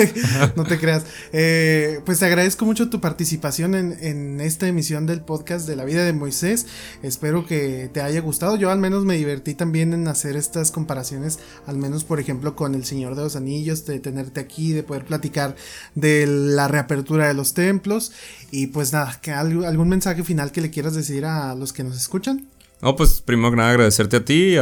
no 0.56 0.64
te 0.64 0.78
creas. 0.78 1.06
Eh, 1.32 2.00
pues 2.04 2.18
te 2.18 2.26
agradezco 2.26 2.66
mucho 2.66 2.90
tu 2.90 3.00
participación 3.00 3.74
en, 3.74 3.96
en, 3.98 4.42
esta 4.42 4.68
emisión 4.68 5.06
del 5.06 5.22
podcast 5.22 5.66
de 5.66 5.74
la 5.74 5.86
vida 5.86 6.04
de 6.04 6.12
Moisés. 6.12 6.66
Espero 7.02 7.46
que 7.46 7.88
te 7.92 8.02
haya 8.02 8.20
gustado. 8.20 8.56
Yo 8.56 8.70
al 8.70 8.78
menos 8.78 9.06
me 9.06 9.16
divertí 9.16 9.54
también 9.54 9.94
en 9.94 10.06
hacer 10.06 10.36
estas 10.36 10.70
comparaciones, 10.70 11.38
al 11.66 11.78
menos 11.78 12.04
por 12.04 12.20
ejemplo 12.20 12.54
con 12.54 12.74
El 12.74 12.84
Señor 12.84 13.14
de 13.14 13.22
los 13.22 13.36
Anillos, 13.36 13.86
de 13.86 13.98
tenerte 14.00 14.38
aquí, 14.38 14.72
de 14.72 14.82
poder 14.82 15.06
platicar 15.06 15.56
de 15.94 16.26
la 16.26 16.68
reapertura 16.68 17.26
de 17.26 17.32
los 17.32 17.54
templos. 17.54 18.12
Y 18.50 18.66
pues 18.66 18.92
nada, 18.92 19.18
que 19.22 19.32
algún 19.32 19.88
mensaje 19.88 20.22
final 20.24 20.52
que 20.52 20.60
le 20.60 20.70
quieras 20.70 20.94
decir 20.94 21.24
a 21.24 21.54
los 21.54 21.72
que 21.72 21.84
nos 21.84 21.96
escuchan. 21.96 22.48
No, 22.82 22.96
pues 22.96 23.22
primero 23.22 23.50
que 23.50 23.56
nada 23.56 23.70
agradecerte 23.70 24.18
a 24.18 24.24
ti 24.26 24.58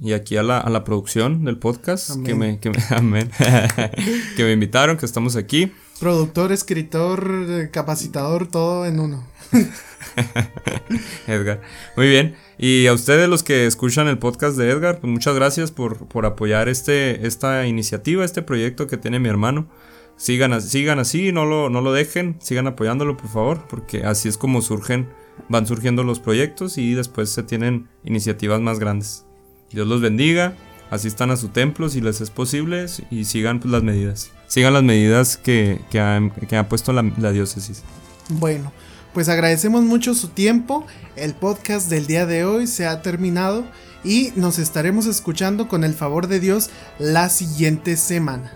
y 0.00 0.12
aquí 0.12 0.36
a 0.36 0.42
la, 0.42 0.58
a 0.58 0.70
la 0.70 0.84
producción 0.84 1.44
del 1.44 1.58
podcast 1.58 2.22
que 2.24 2.34
me, 2.34 2.58
que 2.60 2.70
me, 2.70 2.76
que 4.36 4.44
me 4.44 4.52
invitaron, 4.52 4.96
que 4.96 5.06
estamos 5.06 5.36
aquí. 5.36 5.72
Productor, 6.00 6.52
escritor, 6.52 7.70
capacitador, 7.70 8.48
todo 8.48 8.86
en 8.86 9.00
uno. 9.00 9.26
Edgar. 11.26 11.62
Muy 11.96 12.08
bien. 12.08 12.36
Y 12.58 12.86
a 12.86 12.92
ustedes 12.92 13.28
los 13.28 13.42
que 13.42 13.66
escuchan 13.66 14.08
el 14.08 14.18
podcast 14.18 14.56
de 14.56 14.70
Edgar, 14.70 15.00
pues 15.00 15.10
muchas 15.10 15.34
gracias 15.34 15.70
por, 15.70 16.06
por 16.08 16.26
apoyar 16.26 16.68
este, 16.68 17.26
esta 17.26 17.66
iniciativa, 17.66 18.24
este 18.24 18.42
proyecto 18.42 18.86
que 18.86 18.96
tiene 18.96 19.18
mi 19.20 19.28
hermano. 19.28 19.68
Sigan, 20.16 20.60
sigan 20.62 20.98
así, 20.98 21.32
no 21.32 21.44
lo, 21.44 21.68
no 21.70 21.80
lo 21.80 21.92
dejen, 21.92 22.36
sigan 22.40 22.66
apoyándolo 22.66 23.16
por 23.16 23.28
favor, 23.28 23.66
porque 23.68 24.04
así 24.04 24.28
es 24.28 24.38
como 24.38 24.62
surgen 24.62 25.08
van 25.48 25.66
surgiendo 25.66 26.02
los 26.02 26.20
proyectos 26.20 26.78
y 26.78 26.94
después 26.94 27.30
se 27.30 27.42
tienen 27.42 27.88
iniciativas 28.04 28.60
más 28.60 28.78
grandes. 28.78 29.26
Dios 29.72 29.86
los 29.86 30.00
bendiga, 30.00 30.54
asistan 30.90 31.30
a 31.30 31.36
su 31.36 31.48
templo 31.48 31.88
si 31.88 32.00
les 32.00 32.20
es 32.20 32.30
posible 32.30 32.86
y 33.10 33.24
sigan 33.24 33.60
pues, 33.60 33.72
las 33.72 33.82
medidas. 33.82 34.30
Sigan 34.46 34.72
las 34.72 34.84
medidas 34.84 35.36
que, 35.36 35.80
que, 35.90 35.98
ha, 35.98 36.68
puesto 36.68 36.92
la, 36.92 37.02
la 37.18 37.32
diócesis. 37.32 37.82
Bueno, 38.28 38.72
pues 39.12 39.28
agradecemos 39.28 39.82
mucho 39.82 40.14
su 40.14 40.28
tiempo. 40.28 40.86
El 41.16 41.34
podcast 41.34 41.90
del 41.90 42.06
día 42.06 42.26
de 42.26 42.44
hoy 42.44 42.68
se 42.68 42.86
ha 42.86 43.02
terminado 43.02 43.64
y 44.04 44.32
nos 44.36 44.58
estaremos 44.60 45.06
escuchando 45.06 45.66
con 45.66 45.82
el 45.82 45.94
favor 45.94 46.28
de 46.28 46.38
Dios 46.38 46.70
la 46.98 47.28
siguiente 47.28 47.96
semana. 47.96 48.52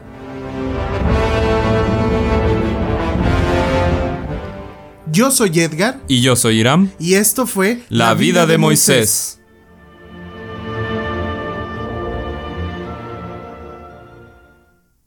Yo 5.10 5.32
soy 5.32 5.58
Edgar. 5.58 5.98
Y 6.06 6.20
yo 6.20 6.36
soy 6.36 6.60
Iram. 6.60 6.88
Y 7.00 7.14
esto 7.14 7.48
fue 7.48 7.82
La, 7.88 8.14
vida, 8.14 8.46
de, 8.46 8.58
Moisés. 8.58 9.39